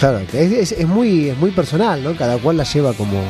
Claro, 0.00 0.18
es, 0.32 0.34
es- 0.52 0.72
es 0.72 0.86
muy, 0.88 1.28
es 1.30 1.38
muy 1.38 1.50
personal, 1.50 2.02
¿no? 2.02 2.16
Cada 2.16 2.38
cual 2.38 2.56
la 2.56 2.64
lleva 2.64 2.92
como, 2.94 3.22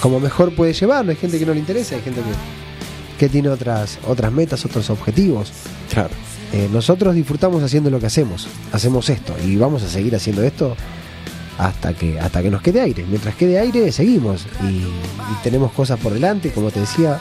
como 0.00 0.20
mejor 0.20 0.54
puede 0.54 0.72
llevarlo. 0.72 1.10
Hay 1.10 1.16
gente 1.16 1.38
que 1.38 1.46
no 1.46 1.52
le 1.54 1.60
interesa, 1.60 1.94
hay 1.96 2.02
gente 2.02 2.20
que, 2.20 3.18
que 3.18 3.28
tiene 3.28 3.48
otras, 3.48 3.98
otras 4.06 4.32
metas, 4.32 4.64
otros 4.64 4.88
objetivos. 4.90 5.52
Claro. 5.92 6.10
Eh, 6.52 6.68
nosotros 6.72 7.14
disfrutamos 7.14 7.62
haciendo 7.62 7.90
lo 7.90 7.98
que 8.00 8.06
hacemos, 8.06 8.46
hacemos 8.72 9.08
esto 9.10 9.34
y 9.44 9.56
vamos 9.56 9.82
a 9.82 9.88
seguir 9.88 10.14
haciendo 10.14 10.42
esto 10.44 10.76
hasta 11.58 11.92
que 11.94 12.18
hasta 12.20 12.42
que 12.42 12.50
nos 12.50 12.62
quede 12.62 12.80
aire. 12.80 13.04
Mientras 13.08 13.34
quede 13.34 13.58
aire 13.58 13.90
seguimos 13.92 14.46
y, 14.62 14.66
y 14.76 14.86
tenemos 15.42 15.72
cosas 15.72 15.98
por 15.98 16.12
delante, 16.14 16.50
como 16.52 16.70
te 16.70 16.78
decía, 16.80 17.20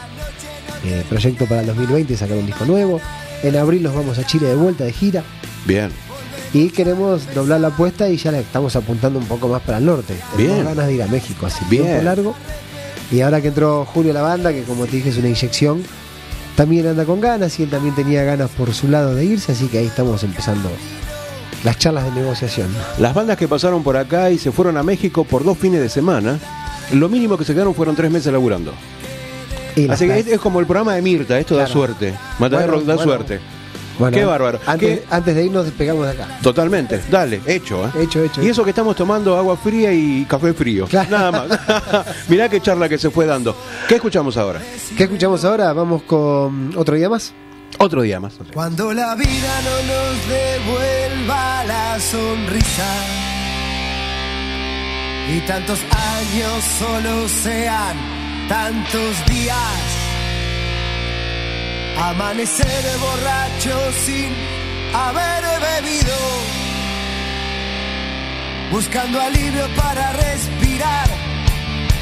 eh, 0.83 1.03
proyecto 1.09 1.45
para 1.45 1.61
el 1.61 1.67
2020 1.67 2.15
sacar 2.17 2.37
un 2.37 2.45
disco 2.45 2.65
nuevo. 2.65 2.99
En 3.41 3.55
abril 3.57 3.83
nos 3.83 3.93
vamos 3.95 4.17
a 4.17 4.25
Chile 4.25 4.47
de 4.47 4.55
vuelta 4.55 4.83
de 4.83 4.93
gira. 4.93 5.23
Bien. 5.65 5.89
Y 6.53 6.69
queremos 6.69 7.33
doblar 7.33 7.59
la 7.61 7.69
apuesta 7.69 8.07
y 8.09 8.17
ya 8.17 8.31
la 8.31 8.39
estamos 8.39 8.75
apuntando 8.75 9.17
un 9.19 9.25
poco 9.25 9.47
más 9.47 9.61
para 9.61 9.79
el 9.79 9.85
norte. 9.85 10.13
Tenemos 10.35 10.55
Bien. 10.57 10.65
ganas 10.65 10.87
de 10.87 10.93
ir 10.93 11.03
a 11.03 11.07
México 11.07 11.45
hace 11.45 11.65
Bien. 11.69 11.83
tiempo 11.83 12.03
largo. 12.03 12.35
Y 13.11 13.21
ahora 13.21 13.41
que 13.41 13.47
entró 13.49 13.85
Julio 13.85 14.11
a 14.11 14.13
la 14.13 14.21
banda, 14.21 14.51
que 14.53 14.63
como 14.63 14.85
te 14.85 14.97
dije 14.97 15.09
es 15.09 15.17
una 15.17 15.27
inyección, 15.29 15.83
también 16.55 16.87
anda 16.87 17.05
con 17.05 17.19
ganas 17.21 17.59
y 17.59 17.63
él 17.63 17.69
también 17.69 17.95
tenía 17.95 18.23
ganas 18.23 18.49
por 18.51 18.73
su 18.73 18.87
lado 18.87 19.15
de 19.15 19.25
irse, 19.25 19.51
así 19.51 19.67
que 19.67 19.79
ahí 19.79 19.87
estamos 19.87 20.23
empezando 20.23 20.69
las 21.63 21.77
charlas 21.79 22.05
de 22.05 22.11
negociación. 22.21 22.67
Las 22.99 23.13
bandas 23.13 23.37
que 23.37 23.47
pasaron 23.47 23.83
por 23.83 23.97
acá 23.97 24.29
y 24.29 24.37
se 24.37 24.51
fueron 24.51 24.77
a 24.77 24.83
México 24.83 25.23
por 25.23 25.43
dos 25.43 25.57
fines 25.57 25.81
de 25.81 25.89
semana, 25.89 26.39
lo 26.91 27.09
mínimo 27.09 27.37
que 27.37 27.45
se 27.45 27.53
quedaron 27.53 27.73
fueron 27.73 27.95
tres 27.95 28.11
meses 28.11 28.31
laburando. 28.31 28.73
Y 29.75 29.89
Así 29.89 30.05
que 30.07 30.19
es, 30.19 30.27
es 30.27 30.39
como 30.39 30.59
el 30.59 30.65
programa 30.65 30.95
de 30.95 31.01
Mirta, 31.01 31.37
esto 31.39 31.55
da 31.55 31.67
suerte. 31.67 32.13
Matadero 32.39 32.73
Bueno, 32.73 32.87
da 32.87 32.95
bueno. 32.95 33.11
suerte. 33.11 33.39
Bueno, 33.99 34.17
Qué 34.17 34.25
bárbaro. 34.25 34.59
Antes, 34.65 34.99
Qué- 35.01 35.05
antes 35.11 35.35
de 35.35 35.45
irnos 35.45 35.65
despegamos 35.65 36.05
de 36.07 36.13
acá. 36.13 36.27
Totalmente, 36.41 36.99
dale, 37.11 37.41
hecho, 37.45 37.85
¿eh? 37.85 37.89
Hecho, 38.01 38.23
hecho. 38.23 38.41
Y 38.41 38.49
eso 38.49 38.63
que 38.63 38.71
estamos 38.71 38.95
tomando 38.95 39.37
agua 39.37 39.55
fría 39.55 39.93
y 39.93 40.25
café 40.27 40.51
frío. 40.53 40.87
Claro. 40.87 41.09
Nada 41.11 41.31
más. 41.31 41.59
Mirá 42.27 42.49
qué 42.49 42.59
charla 42.59 42.89
que 42.89 42.97
se 42.97 43.11
fue 43.11 43.27
dando. 43.27 43.55
¿Qué 43.87 43.95
escuchamos 43.95 44.35
ahora? 44.35 44.59
¿Qué 44.97 45.03
escuchamos 45.03 45.45
ahora? 45.45 45.73
Vamos 45.73 46.01
con 46.03 46.73
otro 46.75 46.95
día 46.95 47.07
más. 47.07 47.33
Otro 47.77 48.01
día 48.01 48.19
más. 48.19 48.33
Cuando 48.51 48.93
la 48.93 49.13
vida 49.15 49.61
no 49.63 49.93
nos 49.93 50.27
devuelva 50.27 51.63
la 51.65 51.99
sonrisa 51.99 52.93
y 55.35 55.39
tantos 55.47 55.79
años 55.91 56.63
solo 56.79 57.27
sean 57.27 57.95
tantos 58.47 59.25
días. 59.25 59.81
Amanecer 61.97 62.83
borracho 62.99 63.91
sin 64.05 64.33
haber 64.93 65.43
bebido, 65.67 66.17
buscando 68.71 69.21
alivio 69.21 69.67
para 69.75 70.11
respirar. 70.13 71.07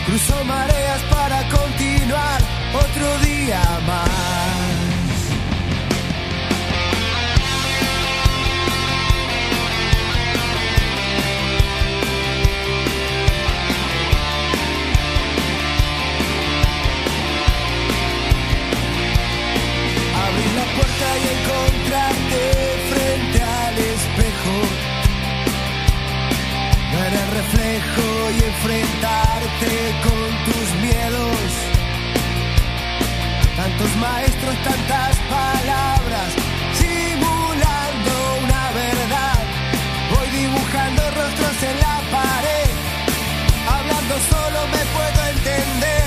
Cruzó 0.06 0.44
mareas 0.46 1.02
para 1.12 1.48
continuar 1.50 2.42
otro 2.74 3.20
día 3.20 3.62
más. 3.88 4.41
Y 21.02 21.26
encontrarte 21.38 22.42
frente 22.92 23.40
al 23.42 23.76
espejo. 23.78 24.56
Ver 26.94 27.14
el 27.22 27.30
reflejo 27.40 28.08
y 28.36 28.40
enfrentarte 28.52 29.72
con 30.06 30.28
tus 30.48 30.68
miedos. 30.86 31.42
Tantos 33.56 33.96
maestros, 33.98 34.56
tantas 34.64 35.16
palabras, 35.30 36.30
simulando 36.80 38.14
una 38.44 38.64
verdad. 38.84 39.44
Voy 40.14 40.28
dibujando 40.30 41.02
rostros 41.20 41.58
en 41.70 41.80
la 41.80 41.98
pared. 42.16 42.70
Hablando 43.76 44.16
solo 44.30 44.60
me 44.74 44.84
puedo 44.96 45.20
entender. 45.30 46.01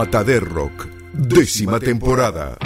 Matader 0.00 0.42
Rock, 0.42 0.86
décima 1.12 1.78
temporada. 1.78 2.56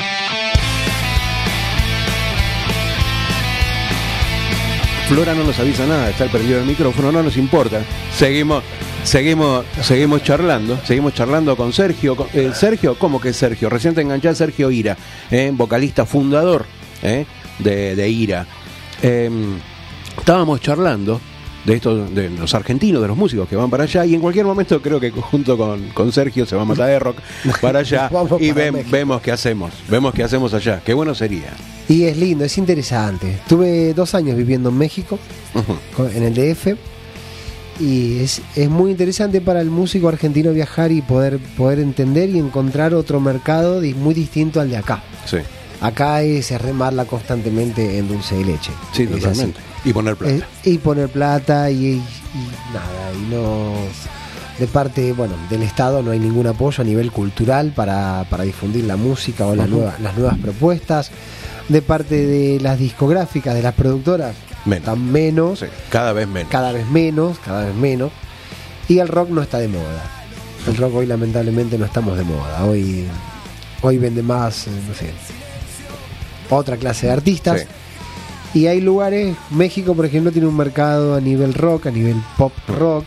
Flora 5.08 5.34
no 5.34 5.42
nos 5.42 5.58
avisa 5.58 5.84
nada, 5.84 6.10
está 6.10 6.22
el 6.22 6.30
perdido 6.30 6.58
del 6.58 6.66
micrófono, 6.68 7.10
no 7.10 7.24
nos 7.24 7.36
importa. 7.36 7.82
Seguimos. 8.16 8.62
Seguimos, 9.02 9.66
seguimos 9.82 10.22
charlando, 10.22 10.78
seguimos 10.86 11.12
charlando 11.12 11.56
con 11.56 11.72
Sergio. 11.72 12.16
eh, 12.34 12.52
Sergio, 12.54 12.96
¿cómo 13.00 13.20
que 13.20 13.32
Sergio? 13.32 13.68
Recién 13.68 13.96
te 13.96 14.02
enganché 14.02 14.28
a 14.28 14.34
Sergio 14.36 14.70
Ira, 14.70 14.96
eh, 15.28 15.50
vocalista 15.52 16.06
fundador 16.06 16.64
eh, 17.02 17.26
de, 17.58 18.08
Ira. 18.08 18.46
Eh, 19.02 19.28
estábamos 20.16 20.60
charlando 20.60 21.20
de 21.64 21.74
estos, 21.74 22.14
de 22.14 22.30
los 22.30 22.54
argentinos, 22.54 23.00
de 23.02 23.08
los 23.08 23.16
músicos 23.16 23.48
que 23.48 23.56
van 23.56 23.70
para 23.70 23.84
allá, 23.84 24.04
y 24.04 24.14
en 24.14 24.20
cualquier 24.20 24.44
momento 24.46 24.80
creo 24.82 25.00
que 25.00 25.10
junto 25.10 25.56
con, 25.56 25.88
con 25.90 26.12
Sergio 26.12 26.46
se 26.46 26.56
va 26.56 26.62
a 26.62 26.64
matar 26.64 26.88
de 26.88 26.98
rock 26.98 27.18
para 27.60 27.80
allá 27.80 28.08
Vamos 28.12 28.40
y 28.40 28.52
para 28.52 28.70
vemos 28.70 29.20
qué 29.22 29.32
hacemos, 29.32 29.72
vemos 29.88 30.14
qué 30.14 30.22
hacemos 30.22 30.52
allá. 30.54 30.80
Qué 30.84 30.94
bueno 30.94 31.14
sería. 31.14 31.52
Y 31.88 32.04
es 32.04 32.16
lindo, 32.16 32.44
es 32.44 32.56
interesante. 32.58 33.30
Estuve 33.30 33.94
dos 33.94 34.14
años 34.14 34.36
viviendo 34.36 34.68
en 34.68 34.78
México, 34.78 35.18
en 36.14 36.22
el 36.22 36.34
DF, 36.34 36.76
y 37.80 38.20
es, 38.20 38.40
es 38.54 38.70
muy 38.70 38.90
interesante 38.90 39.40
para 39.40 39.60
el 39.60 39.70
músico 39.70 40.08
argentino 40.08 40.52
viajar 40.52 40.92
y 40.92 41.02
poder, 41.02 41.38
poder 41.56 41.80
entender 41.80 42.30
y 42.30 42.38
encontrar 42.38 42.94
otro 42.94 43.20
mercado 43.20 43.80
muy 43.96 44.14
distinto 44.14 44.60
al 44.60 44.70
de 44.70 44.76
acá. 44.76 45.02
Sí, 45.24 45.38
Acá 45.80 46.22
es 46.22 46.50
remarla 46.62 47.04
constantemente 47.04 47.98
en 47.98 48.08
dulce 48.08 48.36
de 48.36 48.44
leche. 48.44 48.70
sí, 48.92 49.08
Es 49.14 49.24
así. 49.24 49.52
Totalmente. 49.84 49.90
Y 49.90 49.92
poner 49.92 50.16
plata. 50.16 50.34
Eh, 50.34 50.42
y 50.64 50.78
poner 50.78 51.08
plata 51.08 51.70
y, 51.70 51.86
y 51.86 52.02
nada, 52.72 53.12
y 53.14 53.30
no 53.34 53.72
de 54.58 54.66
parte 54.68 55.12
bueno 55.12 55.34
del 55.50 55.62
Estado 55.64 56.00
no 56.00 56.12
hay 56.12 56.20
ningún 56.20 56.46
apoyo 56.46 56.80
a 56.82 56.84
nivel 56.86 57.10
cultural 57.10 57.72
para, 57.74 58.24
para 58.30 58.44
difundir 58.44 58.84
la 58.84 58.96
música 58.96 59.46
o 59.46 59.54
la 59.56 59.64
Ujú. 59.64 59.76
nueva- 59.76 59.94
las 60.00 60.16
nuevas 60.16 60.38
propuestas. 60.38 61.10
De 61.68 61.80
parte 61.82 62.26
de 62.26 62.60
las 62.60 62.78
discográficas, 62.78 63.54
de 63.54 63.62
las 63.62 63.72
productoras, 63.74 64.34
Menos. 64.66 64.84
tan 64.84 65.10
menos, 65.10 65.60
Sí, 65.60 65.66
cada 65.88 66.12
vez 66.12 66.28
menos. 66.28 66.50
cada 66.52 66.72
vez 66.72 66.86
menos, 66.88 67.38
cada 67.38 67.64
vez 67.64 67.74
menos. 67.74 68.12
Y 68.86 68.98
el 68.98 69.08
rock 69.08 69.30
no 69.30 69.40
está 69.40 69.58
de 69.58 69.68
moda. 69.68 70.02
El 70.68 70.76
rock 70.76 70.94
hoy 70.96 71.06
lamentablemente 71.06 71.78
no 71.78 71.86
estamos 71.86 72.18
de 72.18 72.24
moda. 72.24 72.64
Hoy, 72.64 73.06
hoy 73.80 73.96
vende 73.98 74.22
más, 74.22 74.66
eh, 74.66 74.70
no 74.86 74.94
sé, 74.94 75.10
otra 76.50 76.76
clase 76.76 77.06
de 77.06 77.12
artistas. 77.14 77.60
Sí. 77.62 77.66
Y 78.54 78.66
hay 78.68 78.80
lugares, 78.80 79.36
México 79.50 79.94
por 79.94 80.06
ejemplo 80.06 80.30
tiene 80.30 80.46
un 80.46 80.56
mercado 80.56 81.14
a 81.16 81.20
nivel 81.20 81.54
rock, 81.54 81.86
a 81.86 81.90
nivel 81.90 82.16
pop 82.38 82.52
rock, 82.68 83.04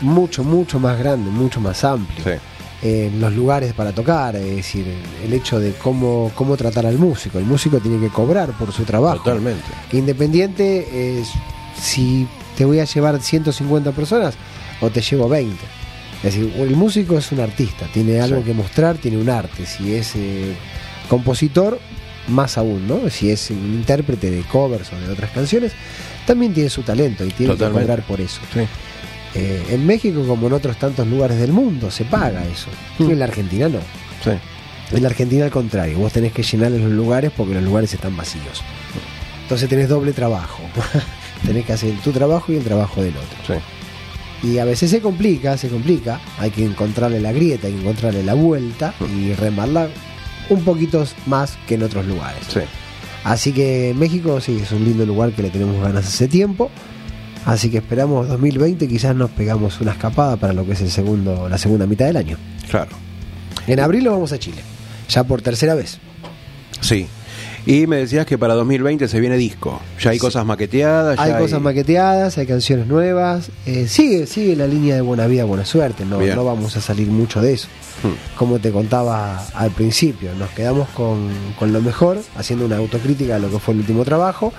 mucho, 0.00 0.42
mucho 0.42 0.80
más 0.80 0.98
grande, 0.98 1.30
mucho 1.30 1.60
más 1.60 1.84
amplio. 1.84 2.24
Sí. 2.24 2.30
En 2.86 3.18
los 3.20 3.32
lugares 3.32 3.72
para 3.72 3.92
tocar, 3.92 4.36
es 4.36 4.56
decir, 4.56 4.84
el 5.24 5.32
hecho 5.32 5.58
de 5.58 5.72
cómo, 5.72 6.30
cómo 6.34 6.56
tratar 6.56 6.84
al 6.86 6.98
músico. 6.98 7.38
El 7.38 7.44
músico 7.46 7.78
tiene 7.78 7.98
que 7.98 8.12
cobrar 8.12 8.50
por 8.58 8.72
su 8.72 8.82
trabajo. 8.82 9.18
Totalmente. 9.18 9.62
Independiente 9.92 11.20
es 11.20 11.28
si 11.80 12.26
te 12.58 12.64
voy 12.64 12.80
a 12.80 12.84
llevar 12.84 13.20
150 13.22 13.92
personas 13.92 14.34
o 14.80 14.90
te 14.90 15.00
llevo 15.00 15.28
20. 15.28 15.56
Es 16.24 16.34
decir, 16.34 16.52
el 16.58 16.76
músico 16.76 17.16
es 17.16 17.30
un 17.32 17.40
artista, 17.40 17.86
tiene 17.92 18.20
algo 18.20 18.38
Sí. 18.40 18.44
que 18.46 18.54
mostrar, 18.54 18.96
tiene 18.96 19.18
un 19.18 19.30
arte. 19.30 19.64
Si 19.66 19.94
es 19.94 20.12
eh, 20.16 20.54
compositor, 21.08 21.78
más 22.28 22.58
aún, 22.58 22.86
¿no? 22.86 23.08
Si 23.10 23.30
es 23.30 23.50
un 23.50 23.74
intérprete 23.74 24.30
de 24.30 24.42
covers 24.42 24.92
o 24.92 24.96
de 24.98 25.12
otras 25.12 25.30
canciones, 25.30 25.72
también 26.26 26.54
tiene 26.54 26.70
su 26.70 26.82
talento 26.82 27.24
y 27.24 27.30
tiene 27.30 27.52
Totalmente. 27.54 27.80
que 27.80 27.86
cobrar 27.86 28.06
por 28.06 28.20
eso. 28.20 28.40
Sí. 28.52 28.60
Eh, 29.34 29.66
en 29.70 29.86
México, 29.86 30.24
como 30.26 30.46
en 30.46 30.52
otros 30.52 30.76
tantos 30.76 31.06
lugares 31.06 31.38
del 31.38 31.52
mundo, 31.52 31.90
se 31.90 32.04
paga 32.04 32.44
eso. 32.46 32.68
Mm. 32.98 33.10
En 33.10 33.18
la 33.18 33.24
Argentina 33.24 33.68
no. 33.68 33.80
Sí. 34.22 34.30
En 34.92 35.02
la 35.02 35.08
Argentina 35.08 35.44
al 35.44 35.50
contrario, 35.50 35.98
vos 35.98 36.12
tenés 36.12 36.32
que 36.32 36.42
llenar 36.42 36.70
los 36.70 36.92
lugares 36.92 37.32
porque 37.36 37.54
los 37.54 37.62
lugares 37.62 37.92
están 37.92 38.16
vacíos. 38.16 38.62
Entonces 39.42 39.68
tenés 39.68 39.88
doble 39.88 40.12
trabajo. 40.12 40.62
tenés 41.46 41.66
que 41.66 41.72
hacer 41.72 41.94
tu 42.02 42.12
trabajo 42.12 42.52
y 42.52 42.56
el 42.56 42.64
trabajo 42.64 43.02
del 43.02 43.14
otro. 43.16 43.38
Sí. 43.46 44.48
Y 44.48 44.58
a 44.58 44.64
veces 44.64 44.90
se 44.90 45.00
complica, 45.00 45.56
se 45.56 45.68
complica. 45.68 46.20
Hay 46.38 46.50
que 46.50 46.64
encontrarle 46.64 47.20
la 47.20 47.32
grieta, 47.32 47.66
hay 47.66 47.72
que 47.72 47.80
encontrarle 47.80 48.22
la 48.22 48.34
vuelta 48.34 48.94
y 49.16 49.32
remarla 49.32 49.88
un 50.50 50.64
poquito 50.64 51.04
más 51.26 51.56
que 51.66 51.74
en 51.74 51.82
otros 51.82 52.06
lugares. 52.06 52.42
Sí. 52.48 52.60
Así 53.24 53.52
que 53.52 53.94
México 53.96 54.40
sí 54.40 54.60
es 54.62 54.70
un 54.72 54.84
lindo 54.84 55.06
lugar 55.06 55.32
que 55.32 55.42
le 55.42 55.50
tenemos 55.50 55.82
ganas 55.82 56.06
hace 56.06 56.28
tiempo. 56.28 56.70
Así 57.46 57.70
que 57.70 57.78
esperamos 57.78 58.28
2020 58.28 58.88
quizás 58.88 59.14
nos 59.14 59.30
pegamos 59.30 59.80
una 59.80 59.92
escapada 59.92 60.36
para 60.36 60.52
lo 60.52 60.64
que 60.64 60.72
es 60.72 60.80
el 60.80 60.90
segundo, 60.90 61.48
la 61.48 61.58
segunda 61.58 61.86
mitad 61.86 62.06
del 62.06 62.16
año. 62.16 62.36
Claro. 62.70 62.90
En 63.66 63.80
abril 63.80 64.04
nos 64.04 64.14
vamos 64.14 64.32
a 64.32 64.38
Chile, 64.38 64.62
ya 65.08 65.24
por 65.24 65.42
tercera 65.42 65.74
vez. 65.74 65.98
Sí. 66.80 67.06
Y 67.66 67.86
me 67.86 67.96
decías 67.96 68.26
que 68.26 68.36
para 68.36 68.54
2020 68.54 69.08
se 69.08 69.20
viene 69.20 69.36
disco. 69.36 69.80
Ya 70.00 70.10
hay 70.10 70.18
cosas 70.18 70.44
maqueteadas. 70.44 71.18
Hay 71.18 71.32
ya 71.32 71.38
cosas 71.38 71.60
maqueteadas, 71.62 72.36
hay 72.36 72.46
canciones 72.46 72.86
nuevas. 72.86 73.50
eh, 73.64 73.86
sigue, 73.88 74.26
sigue 74.26 74.54
la 74.54 74.66
línea 74.66 74.94
de 74.96 75.00
buena 75.00 75.26
vida, 75.26 75.44
buena 75.44 75.64
suerte. 75.64 76.04
No, 76.04 76.18
Bien. 76.18 76.36
no 76.36 76.44
vamos 76.44 76.76
a 76.76 76.80
salir 76.80 77.08
mucho 77.08 77.40
de 77.40 77.54
eso. 77.54 77.68
Hmm. 78.02 78.36
Como 78.36 78.58
te 78.58 78.70
contaba 78.70 79.46
al 79.54 79.70
principio, 79.70 80.34
nos 80.34 80.50
quedamos 80.50 80.88
con, 80.90 81.30
con 81.58 81.72
lo 81.72 81.80
mejor, 81.80 82.18
haciendo 82.36 82.66
una 82.66 82.76
autocrítica 82.76 83.34
de 83.34 83.40
lo 83.40 83.50
que 83.50 83.58
fue 83.58 83.72
el 83.72 83.80
último 83.80 84.04
trabajo. 84.04 84.52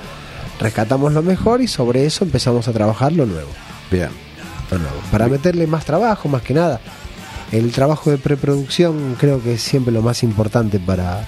Rescatamos 0.60 1.14
lo 1.14 1.22
mejor 1.22 1.62
y 1.62 1.68
sobre 1.68 2.06
eso 2.06 2.24
empezamos 2.24 2.68
a 2.68 2.72
trabajar 2.74 3.12
lo 3.12 3.26
nuevo. 3.26 3.50
Bien. 3.92 4.10
lo 4.72 4.80
nuevo. 4.80 4.96
Para 5.12 5.28
meterle 5.28 5.68
más 5.68 5.86
trabajo, 5.86 6.28
más 6.28 6.42
que 6.42 6.54
nada. 6.56 6.80
El 7.52 7.72
trabajo 7.72 8.10
de 8.10 8.18
preproducción 8.18 9.16
creo 9.20 9.44
que 9.44 9.54
es 9.54 9.62
siempre 9.62 9.94
lo 9.94 10.02
más 10.02 10.24
importante 10.24 10.80
para, 10.80 11.26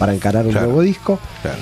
para 0.00 0.12
encarar 0.12 0.44
un 0.46 0.50
Claro. 0.52 0.66
nuevo 0.66 0.82
disco. 0.82 1.20
Claro. 1.42 1.58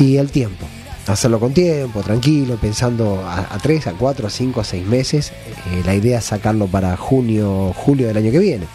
Y 0.00 0.16
el 0.16 0.30
tiempo. 0.32 0.66
Hacerlo 1.06 1.38
con 1.38 1.52
tiempo, 1.52 2.00
tranquilo, 2.02 2.56
pensando 2.56 3.22
a, 3.24 3.40
a 3.54 3.58
3, 3.58 3.86
a 3.88 3.92
4, 3.92 4.26
a 4.26 4.30
5, 4.30 4.60
a 4.60 4.64
6 4.64 4.86
meses. 4.86 5.30
Eh, 5.70 5.82
la 5.84 5.94
idea 5.94 6.18
es 6.18 6.24
sacarlo 6.24 6.66
para 6.66 6.96
junio, 6.96 7.72
julio 7.76 8.08
del 8.08 8.16
año 8.16 8.32
que 8.32 8.38
viene. 8.38 8.66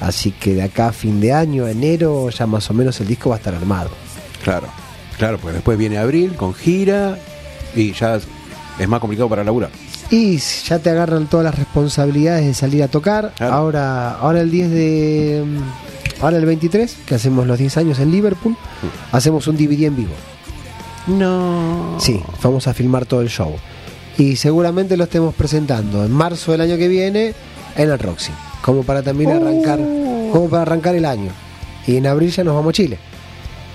Así 0.00 0.32
que 0.32 0.54
de 0.54 0.62
acá 0.62 0.88
a 0.88 0.92
fin 0.92 1.20
de 1.20 1.32
año, 1.32 1.68
enero, 1.68 2.28
ya 2.30 2.46
más 2.46 2.68
o 2.70 2.74
menos 2.74 3.00
el 3.00 3.06
disco 3.06 3.30
va 3.30 3.36
a 3.36 3.38
estar 3.38 3.54
armado. 3.54 3.90
Claro. 4.42 4.66
Claro, 5.16 5.38
pues 5.38 5.54
después 5.54 5.78
viene 5.78 5.98
abril 5.98 6.34
con 6.34 6.54
gira 6.54 7.16
y 7.76 7.92
ya 7.92 8.16
es 8.16 8.88
más 8.88 8.98
complicado 8.98 9.28
para 9.28 9.44
laburar. 9.44 9.70
Y 10.10 10.38
ya 10.38 10.80
te 10.80 10.90
agarran 10.90 11.26
todas 11.28 11.44
las 11.44 11.54
responsabilidades 11.56 12.46
de 12.46 12.54
salir 12.54 12.82
a 12.82 12.88
tocar. 12.88 13.32
Claro. 13.36 13.52
Ahora, 13.54 14.10
ahora 14.16 14.40
el 14.40 14.50
10 14.50 14.70
de. 14.70 15.44
Ahora 16.20 16.36
el 16.36 16.44
23, 16.46 16.96
que 17.06 17.14
hacemos 17.14 17.46
los 17.46 17.58
10 17.58 17.76
años 17.78 17.98
en 17.98 18.10
Liverpool, 18.10 18.52
Mm. 18.52 19.16
hacemos 19.16 19.46
un 19.46 19.56
DVD 19.56 19.86
en 19.86 19.96
vivo. 19.96 20.12
No. 21.06 21.96
Sí, 21.98 22.22
vamos 22.42 22.66
a 22.66 22.74
filmar 22.74 23.06
todo 23.06 23.22
el 23.22 23.28
show. 23.28 23.54
Y 24.18 24.36
seguramente 24.36 24.96
lo 24.96 25.04
estemos 25.04 25.34
presentando 25.34 26.04
en 26.04 26.12
marzo 26.12 26.52
del 26.52 26.60
año 26.60 26.76
que 26.76 26.88
viene 26.88 27.34
en 27.76 27.90
el 27.90 27.98
Roxy. 27.98 28.32
Como 28.62 28.82
para 28.82 29.02
también 29.02 29.30
arrancar, 29.30 29.78
como 29.78 30.48
para 30.50 30.62
arrancar 30.62 30.94
el 30.94 31.06
año. 31.06 31.30
Y 31.86 31.96
en 31.96 32.06
abril 32.06 32.30
ya 32.30 32.44
nos 32.44 32.54
vamos 32.54 32.70
a 32.70 32.74
Chile. 32.74 32.98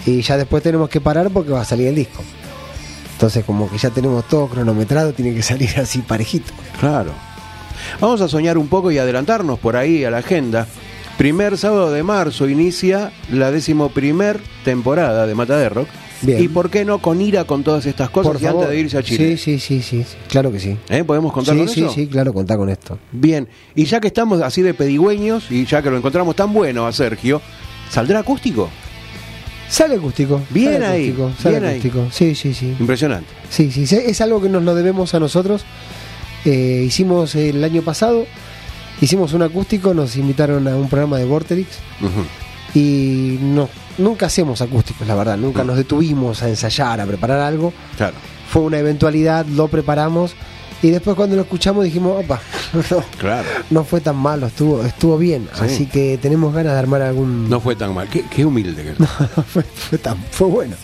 Y 0.06 0.22
ya 0.22 0.38
después 0.38 0.62
tenemos 0.62 0.88
que 0.90 1.02
parar 1.02 1.32
porque 1.32 1.50
va 1.52 1.62
a 1.62 1.66
salir 1.66 1.88
el 1.88 1.96
disco. 1.96 2.24
Entonces 3.14 3.44
como 3.44 3.70
que 3.70 3.78
ya 3.80 3.90
tenemos 3.90 4.28
todo 4.28 4.48
cronometrado, 4.48 5.14
tiene 5.14 5.34
que 5.34 5.42
salir 5.42 5.70
así 5.80 6.00
parejito. 6.00 6.54
Claro. 6.80 7.12
Vamos 8.00 8.22
a 8.22 8.28
soñar 8.28 8.58
un 8.58 8.68
poco 8.68 8.92
y 8.92 8.98
adelantarnos 9.00 9.58
por 9.58 9.76
ahí 9.76 10.04
a 10.06 10.12
la 10.12 10.18
agenda. 10.20 10.68
Primer 11.18 11.58
sábado 11.58 11.92
de 11.92 12.04
marzo 12.04 12.50
inicia 12.50 13.12
la 13.32 13.50
decimoprimer 13.50 14.42
temporada 14.66 15.26
de 15.26 15.34
Mata 15.34 15.58
de 15.58 15.70
Rock. 15.70 15.88
Bien. 16.22 16.44
Y 16.44 16.48
por 16.50 16.70
qué 16.70 16.84
no 16.84 17.00
con 17.00 17.22
ira 17.22 17.46
con 17.46 17.64
todas 17.64 17.86
estas 17.86 18.10
cosas 18.10 18.34
Por 18.34 18.42
y 18.42 18.46
antes 18.48 18.70
de 18.70 18.80
irse 18.80 18.98
a 18.98 19.04
Chile. 19.04 19.38
Sí, 19.38 19.60
sí, 19.60 19.60
sí, 19.60 19.82
sí, 19.82 20.04
sí, 20.04 20.16
claro 20.28 20.52
que 20.52 20.60
sí. 20.60 20.78
¿Eh? 20.90 21.04
¿Podemos 21.04 21.32
contar 21.32 21.54
sí, 21.54 21.60
con 21.60 21.70
sí, 21.70 21.82
eso? 21.82 21.94
sí, 21.94 22.08
claro, 22.08 22.34
contá 22.34 22.58
con 22.58 22.70
esto. 22.70 22.98
Bien, 23.12 23.48
y 23.76 23.86
ya 23.86 24.00
que 24.00 24.08
estamos 24.08 24.42
así 24.42 24.62
de 24.62 24.74
pedigüeños 24.74 25.52
y 25.52 25.66
ya 25.66 25.82
que 25.82 25.90
lo 25.90 25.98
encontramos 25.98 26.36
tan 26.36 26.52
bueno 26.52 26.86
a 26.88 26.92
Sergio, 26.92 27.42
¿saldrá 27.90 28.20
acústico? 28.20 28.70
Sale 29.70 29.96
acústico. 29.96 30.42
Bien 30.50 30.74
sale 30.74 30.86
ahí, 30.86 31.10
acústico, 31.10 31.32
sale 31.42 31.60
bien 31.60 31.72
ahí. 31.72 32.10
Sí, 32.12 32.36
sí, 32.36 32.54
sí. 32.54 32.76
Impresionante. 32.80 33.30
Sí, 33.50 33.72
sí, 33.72 33.88
sí, 33.88 33.98
es 34.06 34.20
algo 34.22 34.42
que 34.42 34.50
nos 34.50 34.64
lo 34.64 34.76
debemos 34.76 35.14
a 35.14 35.20
nosotros. 35.20 35.64
Eh, 36.46 36.84
hicimos 36.86 37.36
el 37.36 37.64
año 37.64 37.82
pasado, 37.82 38.26
hicimos 39.02 39.34
un 39.34 39.42
acústico, 39.42 39.94
nos 39.94 40.16
invitaron 40.18 40.68
a 40.68 40.76
un 40.76 40.90
programa 40.90 41.18
de 41.18 41.26
Vorterix 41.26 41.68
y 42.74 43.38
no, 43.42 43.70
nunca 43.98 44.26
hacemos 44.26 44.62
acústicos, 44.62 45.08
la 45.08 45.16
verdad, 45.16 45.38
nunca 45.38 45.64
Mm. 45.64 45.68
nos 45.68 45.78
detuvimos 45.78 46.42
a 46.44 46.50
ensayar, 46.50 47.00
a 47.00 47.06
preparar 47.06 47.40
algo. 47.40 47.74
Claro. 47.98 48.16
Fue 48.50 48.62
una 48.64 48.78
eventualidad, 48.80 49.46
lo 49.46 49.68
preparamos 49.68 50.34
y 50.82 50.90
después 50.92 51.16
cuando 51.16 51.36
lo 51.36 51.44
escuchamos 51.44 51.84
dijimos, 51.86 52.24
opa, 52.24 52.42
no, 52.92 53.04
Claro. 53.18 53.48
no 53.70 53.84
fue 53.86 54.02
tan 54.02 54.18
malo, 54.18 54.48
estuvo, 54.48 54.84
estuvo 54.84 55.18
bien. 55.18 55.48
Sí. 55.54 55.66
Así 55.66 55.86
que 55.88 56.18
tenemos 56.22 56.54
ganas 56.54 56.74
de 56.74 56.80
armar 56.80 57.02
algún... 57.02 57.50
No 57.50 57.60
fue 57.60 57.76
tan 57.76 57.94
mal. 57.94 58.08
Qué, 58.10 58.24
qué 58.30 58.46
humilde 58.46 58.84
que 58.84 59.06
fue, 59.54 59.64
fue 59.64 59.98
tan- 59.98 60.24
fue 60.32 60.48
bueno. 60.48 60.76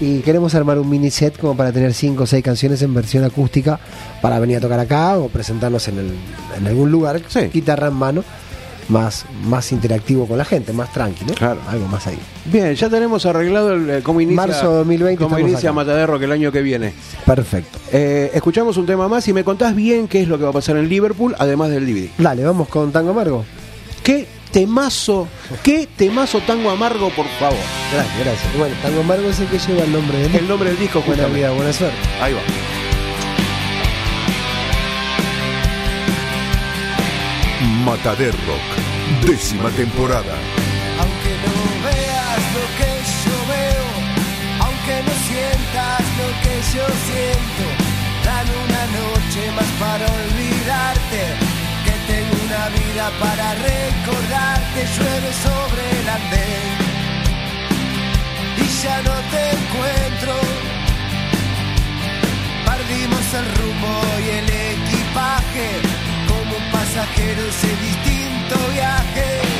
Y 0.00 0.20
queremos 0.20 0.54
armar 0.54 0.78
un 0.78 0.88
mini 0.88 1.10
set 1.10 1.38
como 1.38 1.54
para 1.56 1.72
tener 1.72 1.92
cinco 1.92 2.22
o 2.22 2.26
seis 2.26 2.42
canciones 2.42 2.80
en 2.82 2.94
versión 2.94 3.22
acústica 3.24 3.78
para 4.22 4.38
venir 4.38 4.56
a 4.56 4.60
tocar 4.60 4.80
acá 4.80 5.18
o 5.18 5.28
presentarnos 5.28 5.86
en, 5.88 5.98
el- 5.98 6.14
en 6.58 6.66
algún 6.66 6.90
lugar, 6.90 7.20
Sí. 7.28 7.40
guitarra 7.52 7.88
en 7.88 7.94
mano, 7.94 8.24
más, 8.88 9.26
más 9.46 9.70
interactivo 9.72 10.26
con 10.26 10.38
la 10.38 10.44
gente, 10.44 10.72
más 10.72 10.90
tranquilo. 10.92 11.34
Claro. 11.34 11.60
Algo 11.68 11.86
más 11.86 12.06
ahí. 12.06 12.18
Bien, 12.46 12.74
ya 12.74 12.88
tenemos 12.88 13.26
arreglado 13.26 13.74
el, 13.74 13.90
eh, 13.90 14.00
cómo 14.02 14.20
inicia, 14.22 14.36
Marzo 14.46 14.72
2020 14.72 15.22
cómo 15.22 15.38
inicia 15.38 15.68
acá. 15.68 15.72
Mataderro 15.74 16.18
que 16.18 16.24
el 16.24 16.32
año 16.32 16.50
que 16.50 16.62
viene. 16.62 16.92
Perfecto. 17.26 17.78
Eh, 17.92 18.30
escuchamos 18.34 18.78
un 18.78 18.86
tema 18.86 19.06
más 19.06 19.28
y 19.28 19.32
me 19.34 19.44
contás 19.44 19.76
bien 19.76 20.08
qué 20.08 20.22
es 20.22 20.28
lo 20.28 20.38
que 20.38 20.44
va 20.44 20.50
a 20.50 20.54
pasar 20.54 20.76
en 20.78 20.88
Liverpool, 20.88 21.36
además 21.38 21.68
del 21.70 21.84
DVD. 21.86 22.08
Dale, 22.18 22.42
vamos 22.42 22.68
con 22.68 22.90
Tango 22.90 23.10
Amargo. 23.10 23.44
¿Qué 24.02 24.26
temazo, 24.52 25.28
qué 25.62 25.88
temazo 25.96 26.40
tango 26.40 26.70
amargo, 26.70 27.10
por 27.10 27.26
favor? 27.38 27.58
Gracias, 27.92 28.18
gracias. 28.18 28.58
Bueno, 28.58 28.74
Tango 28.82 29.00
Amargo 29.00 29.28
es 29.30 29.38
el 29.40 29.48
que 29.48 29.58
lleva 29.58 29.84
el 29.84 29.92
nombre 29.92 30.18
del 30.18 30.34
El 30.36 30.48
nombre 30.48 30.70
del 30.70 30.78
disco, 30.78 31.02
Buena 31.06 31.26
vida, 31.26 31.50
buena 31.50 31.72
suerte. 31.72 31.96
Ahí 32.20 32.32
va. 32.32 32.40
Matader 37.84 38.32
Rock, 38.32 39.26
décima 39.26 39.70
temporada. 39.70 40.34
Aunque 41.00 41.32
no 41.44 41.84
veas 41.84 42.42
lo 42.56 42.64
que 42.78 42.90
yo 43.24 43.36
veo, 43.54 43.86
aunque 44.64 44.94
no 45.06 45.14
sientas 45.28 46.02
lo 46.20 46.28
que 46.42 46.54
yo 46.74 46.86
siento, 47.08 47.64
dame 48.24 48.52
una 48.68 48.84
noche 48.98 49.52
más 49.56 49.70
para 49.80 50.06
una 50.06 50.30
para 53.08 53.54
recordarte, 53.54 54.86
llueve 54.94 55.32
sobre 55.32 56.00
el 56.00 56.08
andén 56.08 56.76
y 58.58 58.82
ya 58.82 59.00
no 59.02 59.14
te 59.32 59.42
encuentro. 59.58 60.34
Perdimos 62.66 63.34
el 63.34 63.46
rumbo 63.56 64.02
y 64.22 64.28
el 64.40 64.48
equipaje, 64.76 65.68
como 66.28 66.56
un 66.56 66.72
pasajero 66.72 67.42
ese 67.48 67.68
distinto 67.68 68.56
viaje. 68.74 69.59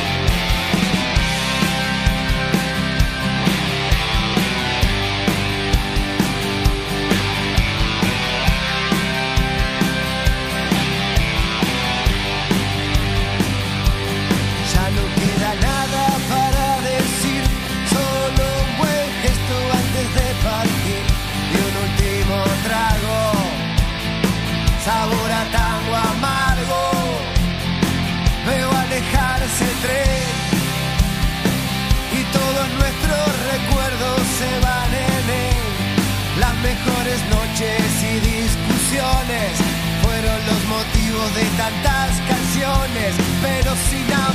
De 41.29 41.43
tantas 41.55 42.19
canciones, 42.27 43.15
pero 43.41 43.75
sin 43.89 44.11
amor 44.11 44.30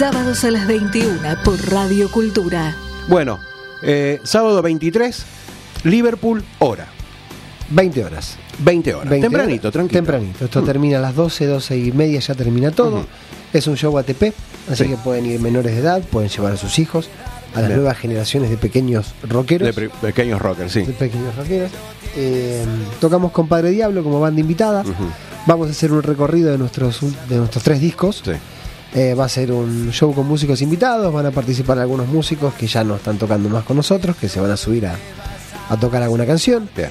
Sábados 0.00 0.44
a 0.44 0.50
las 0.50 0.66
21 0.66 1.18
por 1.44 1.60
Radio 1.70 2.10
Cultura. 2.10 2.74
Bueno, 3.06 3.38
eh, 3.82 4.18
sábado 4.22 4.62
23, 4.62 5.26
Liverpool, 5.84 6.42
hora. 6.58 6.86
20 7.68 8.02
horas. 8.06 8.38
20 8.60 8.94
horas. 8.94 9.10
20 9.10 9.28
Tempranito, 9.28 9.62
horas. 9.68 9.72
tranquilo. 9.74 9.98
Tempranito. 9.98 10.44
Esto 10.46 10.62
termina 10.62 10.96
a 10.96 11.00
las 11.02 11.14
12, 11.14 11.44
12 11.44 11.76
y 11.76 11.92
media, 11.92 12.18
ya 12.18 12.34
termina 12.34 12.70
todo. 12.70 13.04
Es 13.52 13.66
un 13.66 13.76
show 13.76 13.98
ATP, 13.98 14.32
así 14.70 14.84
Sí. 14.84 14.88
que 14.88 14.96
pueden 14.96 15.26
ir 15.26 15.38
menores 15.38 15.74
de 15.74 15.80
edad, 15.82 16.00
pueden 16.04 16.30
llevar 16.30 16.54
a 16.54 16.56
sus 16.56 16.78
hijos, 16.78 17.10
a 17.54 17.58
las 17.60 17.68
Bien. 17.68 17.80
nuevas 17.80 17.98
generaciones 17.98 18.48
de 18.48 18.56
pequeños 18.56 19.12
rockeros. 19.28 19.76
De 19.76 19.90
pequeños 19.90 20.40
rockers, 20.40 20.72
sí. 20.72 20.80
de 20.80 20.94
pequeños 20.94 21.36
rockeros. 21.36 21.70
Eh, 22.16 22.64
tocamos 23.02 23.32
con 23.32 23.48
Padre 23.48 23.68
Diablo 23.72 24.02
como 24.02 24.18
banda 24.18 24.40
invitada. 24.40 24.82
Vamos 25.44 25.68
a 25.68 25.72
hacer 25.72 25.92
un 25.92 26.02
recorrido 26.02 26.50
de 26.50 26.56
nuestros, 26.56 27.00
de 27.28 27.36
nuestros 27.36 27.62
tres 27.62 27.82
discos. 27.82 28.22
Sí. 28.24 28.32
Eh, 28.94 29.14
va 29.14 29.26
a 29.26 29.28
ser 29.28 29.52
un 29.52 29.90
show 29.92 30.12
con 30.12 30.26
músicos 30.26 30.60
invitados, 30.62 31.12
van 31.12 31.24
a 31.26 31.30
participar 31.30 31.78
algunos 31.78 32.08
músicos 32.08 32.54
que 32.54 32.66
ya 32.66 32.82
no 32.82 32.96
están 32.96 33.18
tocando 33.18 33.48
más 33.48 33.62
con 33.64 33.76
nosotros, 33.76 34.16
que 34.16 34.28
se 34.28 34.40
van 34.40 34.50
a 34.50 34.56
subir 34.56 34.86
a, 34.86 34.96
a 35.68 35.76
tocar 35.78 36.02
alguna 36.02 36.26
canción. 36.26 36.68
Bien. 36.76 36.90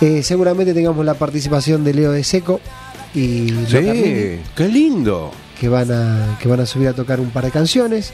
Eh, 0.00 0.22
seguramente 0.22 0.74
tengamos 0.74 1.04
la 1.06 1.14
participación 1.14 1.84
de 1.84 1.94
Leo 1.94 2.12
de 2.12 2.22
Seco 2.22 2.60
y 3.14 3.50
Carlini, 3.64 4.02
Sí, 4.36 4.40
qué 4.54 4.68
lindo. 4.68 5.32
que 5.58 5.68
van 5.70 5.90
a 5.90 6.36
que 6.40 6.48
van 6.48 6.60
a 6.60 6.66
subir 6.66 6.88
a 6.88 6.92
tocar 6.92 7.18
un 7.18 7.30
par 7.30 7.44
de 7.46 7.50
canciones. 7.50 8.12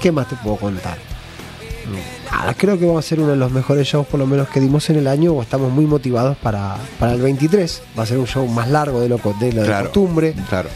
¿Qué 0.00 0.10
más 0.10 0.28
te 0.28 0.36
puedo 0.36 0.56
contar? 0.56 0.96
Nada, 2.30 2.54
creo 2.54 2.78
que 2.78 2.86
vamos 2.86 3.04
a 3.04 3.08
ser 3.08 3.20
uno 3.20 3.30
de 3.32 3.36
los 3.36 3.52
mejores 3.52 3.86
shows 3.86 4.06
por 4.06 4.18
lo 4.18 4.26
menos 4.26 4.48
que 4.48 4.60
dimos 4.60 4.88
en 4.88 4.96
el 4.96 5.06
año 5.06 5.32
o 5.32 5.42
estamos 5.42 5.70
muy 5.70 5.84
motivados 5.84 6.36
para, 6.38 6.76
para 6.98 7.12
el 7.12 7.20
23. 7.20 7.82
Va 7.98 8.04
a 8.04 8.06
ser 8.06 8.18
un 8.18 8.26
show 8.26 8.46
más 8.48 8.68
largo 8.70 9.00
de 9.00 9.08
lo, 9.08 9.18
de, 9.38 9.52
lo 9.52 9.62
de 9.62 9.82
costumbre. 9.82 10.34
Claro. 10.48 10.68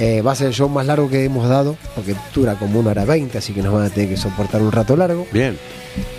Eh, 0.00 0.22
va 0.22 0.30
a 0.32 0.34
ser 0.36 0.46
el 0.46 0.52
show 0.54 0.68
más 0.68 0.86
largo 0.86 1.10
que 1.10 1.24
hemos 1.24 1.48
dado 1.48 1.76
porque 1.96 2.14
dura 2.32 2.54
como 2.54 2.78
una 2.78 2.90
hora 2.90 3.04
20, 3.04 3.36
así 3.36 3.52
que 3.52 3.62
nos 3.62 3.72
van 3.74 3.84
a 3.86 3.90
tener 3.90 4.08
que 4.08 4.16
soportar 4.16 4.62
un 4.62 4.70
rato 4.70 4.96
largo. 4.96 5.26
Bien, 5.32 5.58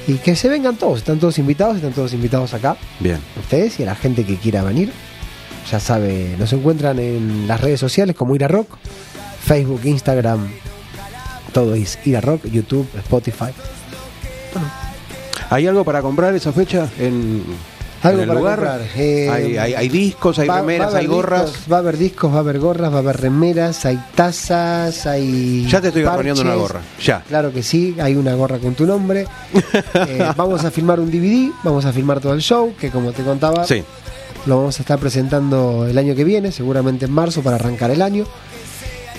Y 0.06 0.16
que 0.16 0.36
se 0.36 0.50
vengan 0.50 0.76
todos, 0.76 0.98
están 1.00 1.18
todos 1.20 1.40
invitados, 1.40 1.78
están 1.78 1.94
todos 1.94 2.14
invitados 2.14 2.54
acá 2.54 2.76
bien. 3.00 3.20
ustedes 3.40 3.80
y 3.80 3.84
a 3.84 3.86
la 3.88 3.96
gente 3.96 4.26
que 4.26 4.36
quiera 4.36 4.64
venir. 4.64 4.92
Ya 5.72 5.80
sabe, 5.80 6.36
nos 6.38 6.52
encuentran 6.52 7.00
en 7.00 7.48
las 7.48 7.62
redes 7.62 7.80
sociales 7.80 8.16
como 8.16 8.36
Ira 8.36 8.48
Rock, 8.50 8.68
Facebook, 9.46 9.82
Instagram, 9.86 10.50
todo 11.54 11.74
es 11.76 12.00
Ira 12.06 12.22
Rock, 12.22 12.48
YouTube, 12.48 12.88
Spotify. 12.98 13.52
¿Hay 15.50 15.68
algo 15.68 15.84
para 15.84 16.02
comprar 16.02 16.34
esa 16.36 16.52
fecha 16.52 16.90
en, 17.00 17.44
Algo 18.04 18.18
en 18.18 18.22
el 18.24 18.28
para 18.28 18.40
lugar? 18.40 18.56
comprar. 18.60 18.82
Eh, 18.96 19.30
hay, 19.30 19.58
hay- 19.58 19.74
hay 19.74 19.90
discos, 19.90 20.40
hay 20.40 20.48
Va- 20.48 20.60
remeras, 20.62 20.94
hay 20.94 21.06
gorras. 21.06 21.46
discos, 21.48 21.72
va 21.72 21.76
a 21.76 21.80
haber 21.80 21.98
discos, 21.98 22.32
va 22.32 22.36
a 22.38 22.40
haber 22.40 22.60
gorras, 22.60 22.92
va 22.92 22.96
a 22.96 23.00
haber 23.00 23.18
remeras, 23.22 23.86
hay 23.86 24.00
tazas, 24.16 25.06
hay. 25.06 25.66
Ya 25.68 25.82
te 25.82 25.88
estoy 25.90 26.04
garroneando 26.04 26.42
una 26.42 26.56
gorra. 26.56 26.82
Ya. 27.04 27.22
Claro 27.28 27.52
que 27.52 27.62
sí, 27.64 27.96
hay 28.02 28.16
una 28.16 28.34
gorra 28.36 28.58
con 28.60 28.76
tu 28.76 28.86
nombre. 28.86 29.28
Eh, 30.08 30.26
vamos 30.38 30.64
a 30.64 30.72
filmar 30.72 31.00
un 31.00 31.12
DVD, 31.12 31.52
vamos 31.64 31.84
a 31.86 31.92
filmar 31.92 32.20
todo 32.20 32.34
el 32.34 32.42
show, 32.42 32.74
que 32.80 32.90
como 32.90 33.12
te 33.12 33.24
contaba, 33.24 33.66
Sí. 33.68 33.84
Lo 34.46 34.58
vamos 34.58 34.80
a 34.80 34.84
estar 34.84 34.98
presentando 35.00 35.86
el 35.88 35.98
año 35.98 36.16
que 36.16 36.24
viene, 36.24 36.52
seguramente 36.54 37.06
en 37.06 37.12
marzo 37.12 37.42
para 37.42 37.58
arrancar 37.58 37.92
el 37.92 38.02
año. 38.02 38.26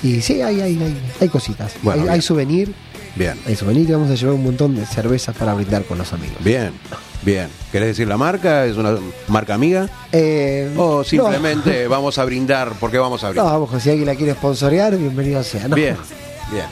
Y 0.02 0.22
sí, 0.22 0.40
hay, 0.40 0.60
hay, 0.62 0.82
hay, 0.82 0.96
hay 1.20 1.28
cositas. 1.28 1.74
Bueno, 1.82 2.04
hay, 2.04 2.08
hay 2.08 2.22
souvenir, 2.22 2.72
Bien, 3.16 3.34
hay 3.46 3.54
souvenir 3.56 3.88
y 3.88 3.92
vamos 3.92 4.10
a 4.10 4.14
llevar 4.14 4.34
un 4.34 4.44
montón 4.44 4.74
de 4.76 4.86
cervezas 4.86 5.36
para 5.36 5.52
brindar 5.54 5.84
con 5.84 5.98
los 5.98 6.12
amigos. 6.14 6.36
bien, 6.42 6.72
bien. 7.22 7.48
¿Querés 7.72 7.88
decir 7.88 8.08
la 8.08 8.16
marca? 8.16 8.66
¿Es 8.66 8.76
una 8.76 8.96
marca 9.28 9.54
amiga? 9.54 9.88
Eh, 10.12 10.72
¿O 10.76 11.04
simplemente 11.04 11.86
vamos 11.88 12.18
a 12.18 12.24
brindar 12.24 12.72
porque 12.80 12.98
vamos 12.98 13.22
a 13.24 13.30
brindar? 13.30 13.52
no, 13.52 13.60
vamos, 13.60 13.82
si 13.82 13.90
alguien 13.90 14.06
la 14.06 14.14
quiere 14.14 14.32
sponsorear, 14.32 14.96
bienvenido 14.96 15.42
sea. 15.42 15.68
¿no? 15.68 15.76
Bien, 15.76 15.96
bien. 16.50 16.66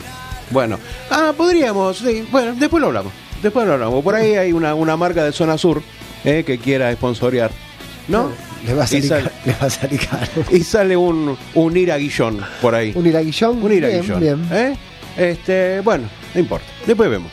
Bueno, 0.51 0.79
ah, 1.11 1.33
podríamos, 1.37 1.99
sí. 1.99 2.27
Bueno, 2.31 2.55
después 2.59 2.81
lo 2.81 2.87
hablamos. 2.89 3.13
Después 3.43 3.67
lo 3.67 3.75
hablamos. 3.75 4.03
Por 4.03 4.15
ahí 4.15 4.35
hay 4.35 4.53
una, 4.53 4.75
una 4.75 4.97
marca 4.97 5.23
de 5.25 5.33
zona 5.33 5.57
sur 5.59 5.83
eh, 6.25 6.43
que 6.47 6.59
quiera 6.59 6.93
sponsorear. 6.93 7.51
¿No? 8.09 8.31
Le 8.67 8.75
va 8.75 8.85
a 8.85 8.87
salir, 8.87 9.07
sale- 9.07 9.31
le 9.45 9.53
va 9.53 9.67
a 9.67 9.71
salir 9.71 10.01
caro. 10.09 10.27
Y 10.51 10.65
sale 10.65 10.97
un, 10.97 11.37
un 11.55 11.77
iraguillón 11.77 12.41
por 12.63 12.75
ahí. 12.75 12.93
Un 12.97 13.07
iraguillón. 13.07 13.63
Un 13.63 13.73
iraguillón. 13.73 14.21
Bien, 14.21 14.49
bien. 14.49 14.59
¿eh? 14.59 14.77
Este, 15.17 15.81
bueno, 15.81 16.09
no 16.35 16.41
importa. 16.41 16.67
Después 16.87 17.11
vemos. 17.11 17.31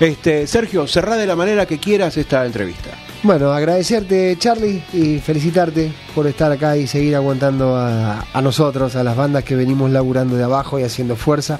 Este, 0.00 0.46
Sergio, 0.46 0.86
cerrá 0.86 1.16
de 1.16 1.26
la 1.26 1.36
manera 1.36 1.66
que 1.66 1.78
quieras 1.78 2.16
esta 2.16 2.44
entrevista. 2.44 2.90
Bueno, 3.22 3.52
agradecerte, 3.52 4.36
Charlie, 4.38 4.82
y 4.92 5.18
felicitarte 5.18 5.90
por 6.14 6.26
estar 6.26 6.50
acá 6.52 6.76
y 6.76 6.86
seguir 6.86 7.14
aguantando 7.16 7.76
a, 7.76 8.26
a 8.32 8.42
nosotros, 8.42 8.96
a 8.96 9.02
las 9.02 9.16
bandas 9.16 9.44
que 9.44 9.54
venimos 9.56 9.90
laburando 9.90 10.36
de 10.36 10.44
abajo 10.44 10.78
y 10.78 10.82
haciendo 10.82 11.16
fuerza. 11.16 11.58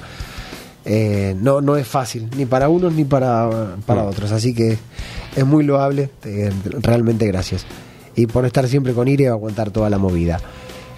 Eh, 0.83 1.35
no, 1.39 1.61
no 1.61 1.77
es 1.77 1.87
fácil, 1.87 2.29
ni 2.37 2.45
para 2.45 2.69
unos 2.69 2.93
ni 2.93 3.03
para, 3.05 3.49
para 3.85 4.03
No. 4.03 4.09
otros. 4.09 4.31
Así 4.31 4.53
que 4.53 4.77
es 5.35 5.45
muy 5.45 5.63
loable. 5.63 6.11
eh, 6.25 6.51
realmente 6.81 7.25
gracias. 7.25 7.65
Y 8.15 8.27
por 8.27 8.45
estar 8.45 8.67
siempre 8.67 8.93
con 8.93 9.07
Ire 9.07 9.23
y 9.23 9.27
aguantar 9.27 9.71
toda 9.71 9.89
la 9.89 9.97
movida. 9.97 10.39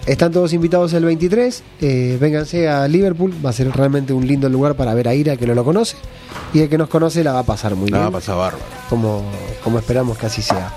Están 0.06 0.32
todos 0.32 0.52
invitados 0.54 0.92
el 0.94 1.04
23. 1.04 1.62
eh, 1.82 2.16
vénganse 2.20 2.68
a 2.68 2.88
Liverpool. 2.88 3.34
Va 3.44 3.50
a 3.50 3.52
ser 3.52 3.70
realmente 3.70 4.12
un 4.14 4.26
lindo 4.26 4.48
lugar 4.48 4.74
para 4.74 4.94
ver 4.94 5.06
a 5.08 5.14
Ira, 5.14 5.36
que 5.36 5.46
no 5.46 5.54
lo 5.54 5.64
conoce. 5.64 5.96
Y 6.54 6.60
el 6.60 6.68
que 6.68 6.78
nos 6.78 6.88
conoce 6.88 7.22
la 7.22 7.32
va 7.32 7.40
a 7.40 7.44
pasar 7.44 7.74
muy 7.74 7.90
bien 7.90 8.10
pasa 8.10 8.34
bárbaro. 8.34 8.64
como, 8.88 9.22
como 9.62 9.78
esperamos 9.78 10.16
que 10.16 10.26
así 10.26 10.40
sea. 10.40 10.72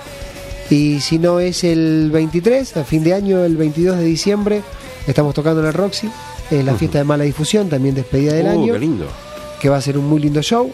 Y 0.69 0.99
si 1.01 1.17
no 1.17 1.39
es 1.39 1.63
el 1.63 2.09
23, 2.11 2.77
a 2.77 2.83
fin 2.83 3.03
de 3.03 3.13
año, 3.13 3.43
el 3.43 3.55
22 3.57 3.97
de 3.97 4.03
diciembre, 4.05 4.61
estamos 5.07 5.33
tocando 5.33 5.61
en 5.61 5.67
el 5.67 5.73
Roxy, 5.73 6.09
en 6.49 6.65
la 6.65 6.73
fiesta 6.75 6.97
de 6.97 7.03
mala 7.03 7.23
difusión, 7.25 7.67
también 7.69 7.95
despedida 7.95 8.33
del 8.33 8.47
Uh, 8.47 8.49
año, 8.51 8.73
qué 8.73 8.79
lindo. 8.79 9.05
que 9.61 9.69
va 9.69 9.77
a 9.77 9.81
ser 9.81 9.97
un 9.97 10.07
muy 10.07 10.21
lindo 10.21 10.41
show. 10.41 10.71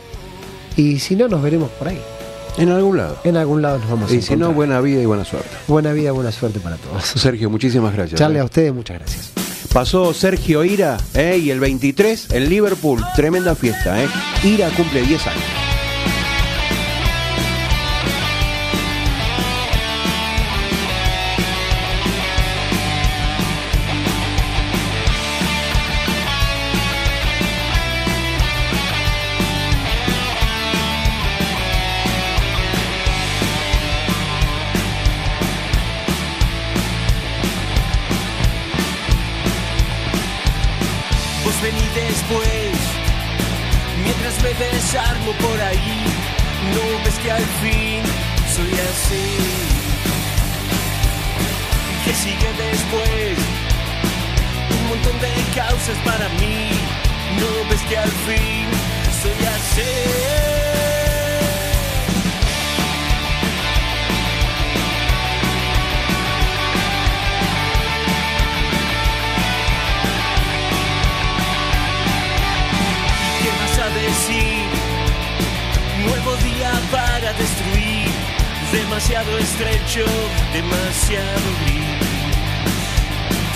Y 0.76 1.00
si 1.00 1.16
no, 1.16 1.28
nos 1.28 1.42
veremos 1.42 1.70
por 1.72 1.88
ahí. 1.88 2.00
En 2.58 2.70
algún 2.70 2.98
lado. 2.98 3.18
En 3.24 3.38
algún 3.38 3.62
lado 3.62 3.80
nos 3.80 3.90
vamos 3.90 4.12
a 4.12 4.16
Y 4.16 4.22
si 4.22 4.36
no, 4.36 4.52
buena 4.52 4.82
vida 4.82 5.02
y 5.02 5.06
buena 5.06 5.26
suerte. 5.26 5.50
Buena 5.68 5.94
vida, 5.94 6.12
buena 6.12 6.32
suerte 6.32 6.60
para 6.60 6.78
todos. 6.78 7.04
Sergio, 7.04 7.50
muchísimas 7.50 7.94
gracias. 7.94 8.20
Charlie, 8.20 8.38
¿eh? 8.38 8.42
a 8.42 8.46
ustedes 8.46 8.74
muchas 8.74 9.00
gracias. 9.00 9.32
Pasó 9.74 10.14
Sergio 10.14 10.64
Ira, 10.64 10.98
¿eh? 11.14 11.38
y 11.38 11.52
el 11.52 11.60
23 11.60 12.32
en 12.32 12.50
Liverpool, 12.50 13.04
tremenda 13.16 13.54
fiesta. 13.54 14.04
¿eh? 14.04 14.08
Ira 14.44 14.70
cumple 14.76 15.02
10 15.02 15.28
años. 15.28 15.67
Vos 41.48 41.62
vení 41.62 41.88
después, 41.96 42.78
mientras 44.04 44.44
me 44.44 44.54
desarmo 44.66 45.32
por 45.32 45.62
ahí, 45.62 46.04
no 46.76 47.06
ves 47.06 47.18
que 47.20 47.32
al 47.32 47.46
fin 47.62 48.04
soy 48.54 48.74
así. 48.74 49.38
Que 52.04 52.14
sigue 52.14 52.52
después, 52.52 53.38
un 54.78 54.88
montón 54.90 55.18
de 55.22 55.32
causas 55.56 55.98
para 56.04 56.28
mí, 56.42 56.72
no 57.40 57.70
ves 57.70 57.82
que 57.84 57.98
al 57.98 58.12
fin 58.12 58.68
soy 59.22 59.46
así. 59.46 60.57
Decir? 74.08 74.64
Nuevo 76.06 76.32
día 76.50 76.72
para 76.92 77.30
destruir. 77.34 78.10
Demasiado 78.72 79.32
estrecho, 79.38 80.06
demasiado 80.54 81.48
gris. 81.62 81.98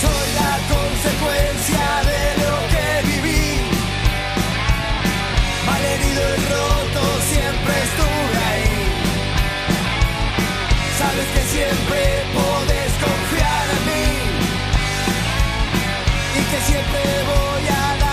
Soy 0.04 0.28
la 0.42 0.54
consecuencia 0.76 1.86
de 2.10 2.22
lo 2.44 2.56
que 2.74 2.88
viví. 3.12 3.48
Malherido 5.70 6.22
y 6.36 6.44
roto, 6.54 7.04
siempre 7.32 7.74
estuve 7.88 8.38
ahí. 8.52 8.78
Sabes 11.00 11.28
que 11.36 11.44
siempre 11.56 12.02
podés 12.38 12.92
confiar 13.06 13.66
en 13.76 13.82
mí 13.90 14.08
y 16.40 16.42
que 16.52 16.60
siempre 16.70 17.02
voy 17.32 17.66
a 17.68 17.98
dar 18.04 18.11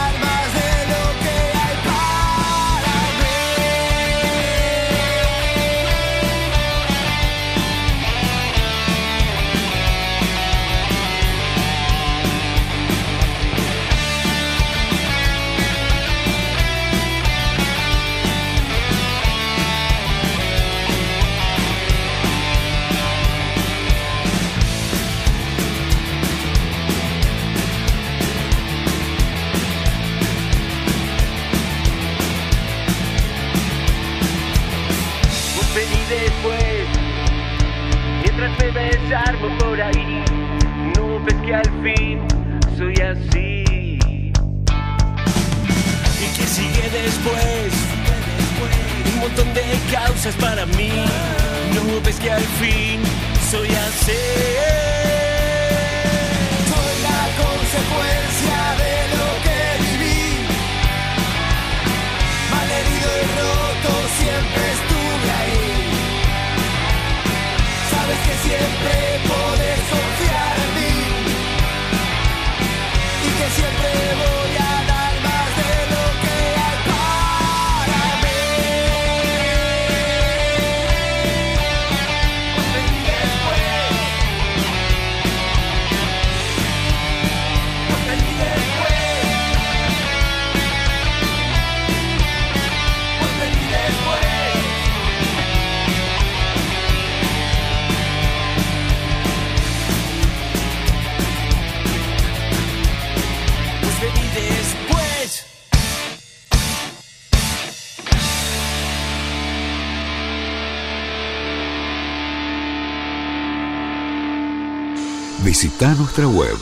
Visita 115.78 115.94
nuestra 115.94 116.26
web 116.26 116.58